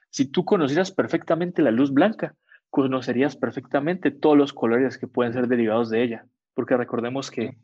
si 0.10 0.26
tú 0.26 0.44
conocieras 0.44 0.92
perfectamente 0.92 1.62
la 1.62 1.72
luz 1.72 1.94
blanca, 1.94 2.36
conocerías 2.72 3.36
perfectamente 3.36 4.10
todos 4.10 4.38
los 4.38 4.54
colores 4.54 4.98
que 4.98 5.06
pueden 5.06 5.34
ser 5.34 5.48
derivados 5.48 5.90
de 5.90 6.04
ella, 6.04 6.26
porque 6.56 6.78
recordemos 6.78 7.30
que 7.30 7.58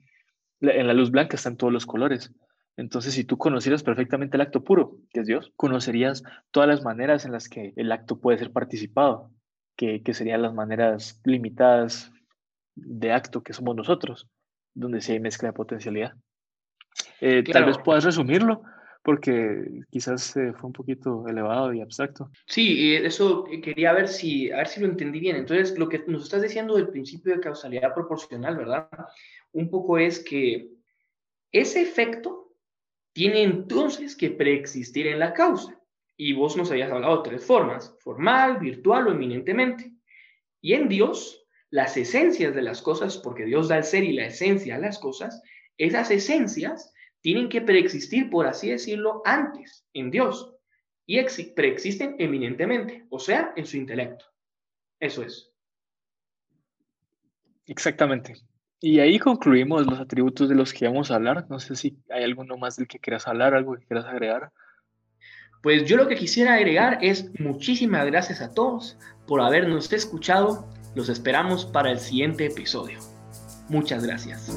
en 0.62 0.88
la 0.88 0.94
luz 0.94 1.12
blanca 1.12 1.38
están 1.38 1.56
todos 1.56 1.72
los 1.74 1.86
colores. 1.86 2.34
Entonces, 2.76 3.14
si 3.14 3.24
tú 3.24 3.38
conocieras 3.38 3.84
perfectamente 3.84 4.38
el 4.38 4.42
acto 4.42 4.64
puro, 4.64 4.98
que 5.12 5.22
es 5.22 5.26
Dios, 5.26 5.52
conocerías 5.56 6.24
todas 6.52 6.70
las 6.70 6.84
maneras 6.84 7.26
en 7.26 7.32
las 7.32 7.48
que 7.48 7.74
el 7.76 7.92
acto 7.92 8.20
puede 8.20 8.38
ser 8.38 8.52
participado, 8.52 9.32
que, 9.78 10.02
serían 10.14 10.42
las 10.42 10.54
maneras 10.54 11.22
limitadas 11.24 12.12
de 12.76 13.12
acto 13.14 13.44
que 13.44 13.54
somos 13.54 13.76
nosotros, 13.76 14.28
donde 14.76 15.02
sí 15.02 15.14
hay 15.14 15.20
mezcla 15.20 15.50
de 15.50 15.54
potencialidad. 15.54 16.14
Eh, 17.22 17.44
tal 17.44 17.66
vez 17.66 17.78
puedas 17.78 18.04
resumirlo 18.04 18.62
porque 19.08 19.86
quizás 19.90 20.34
fue 20.34 20.64
un 20.64 20.74
poquito 20.74 21.26
elevado 21.30 21.74
y 21.74 21.80
abstracto. 21.80 22.30
Sí, 22.46 22.94
eso 22.94 23.46
quería 23.64 23.94
ver 23.94 24.10
si, 24.10 24.52
a 24.52 24.58
ver 24.58 24.68
si 24.68 24.82
lo 24.82 24.88
entendí 24.88 25.22
bien. 25.22 25.38
Entonces, 25.38 25.80
lo 25.80 25.88
que 25.88 26.04
nos 26.08 26.24
estás 26.24 26.42
diciendo 26.42 26.76
del 26.76 26.90
principio 26.90 27.34
de 27.34 27.40
causalidad 27.40 27.94
proporcional, 27.94 28.58
¿verdad? 28.58 28.90
Un 29.54 29.70
poco 29.70 29.98
es 29.98 30.20
que 30.20 30.72
ese 31.54 31.84
efecto 31.84 32.52
tiene 33.14 33.44
entonces 33.44 34.14
que 34.14 34.30
preexistir 34.30 35.08
en 35.08 35.20
la 35.20 35.32
causa. 35.32 35.82
Y 36.18 36.34
vos 36.34 36.58
nos 36.58 36.70
habías 36.70 36.92
hablado 36.92 37.24
de 37.24 37.30
tres 37.30 37.46
formas, 37.46 37.96
formal, 38.02 38.60
virtual 38.60 39.08
o 39.08 39.12
eminentemente. 39.12 39.94
Y 40.60 40.74
en 40.74 40.90
Dios, 40.90 41.48
las 41.70 41.96
esencias 41.96 42.54
de 42.54 42.62
las 42.62 42.82
cosas, 42.82 43.18
porque 43.18 43.46
Dios 43.46 43.70
da 43.70 43.78
el 43.78 43.86
ser 43.86 44.04
y 44.04 44.12
la 44.12 44.26
esencia 44.26 44.76
a 44.76 44.80
las 44.80 45.00
cosas, 45.00 45.42
esas 45.78 46.12
esencias 46.12 46.94
tienen 47.28 47.50
que 47.50 47.60
preexistir, 47.60 48.30
por 48.30 48.48
así 48.48 48.70
decirlo, 48.70 49.22
antes 49.26 49.86
en 49.92 50.10
Dios. 50.12 50.56
y 51.06 51.22
preexisten 51.54 52.16
eminentemente, 52.20 53.06
o 53.10 53.20
sea, 53.20 53.52
en 53.58 53.66
su 53.66 53.76
intelecto. 53.76 54.24
Eso 54.98 55.24
es. 55.24 55.52
Exactamente. 57.66 58.36
Y 58.80 59.02
ahí 59.02 59.20
concluimos 59.20 59.86
los 59.86 60.00
atributos 60.00 60.48
de 60.48 60.56
los 60.56 60.72
que 60.72 60.86
íbamos 60.86 61.12
a 61.12 61.16
hablar. 61.16 61.46
No 61.50 61.60
sé 61.60 61.76
si 61.76 61.98
hay 62.10 62.24
alguno 62.24 62.56
más 62.56 62.78
del 62.78 62.88
que 62.88 63.00
quieras 63.00 63.28
hablar, 63.28 63.54
algo 63.54 63.76
que 63.76 63.86
quieras 63.86 64.06
agregar. 64.06 64.54
Pues 65.62 65.84
yo 65.84 65.98
lo 65.98 66.08
que 66.08 66.16
quisiera 66.16 66.54
agregar 66.54 67.00
es 67.02 67.30
muchísimas 67.42 68.06
gracias 68.06 68.40
a 68.40 68.54
todos 68.54 68.98
por 69.28 69.42
habernos 69.42 69.92
escuchado. 69.92 70.66
Los 70.96 71.10
esperamos 71.10 71.66
para 71.66 71.92
el 71.92 72.00
siguiente 72.00 72.46
episodio. 72.46 73.00
Muchas 73.68 74.06
gracias. 74.06 74.50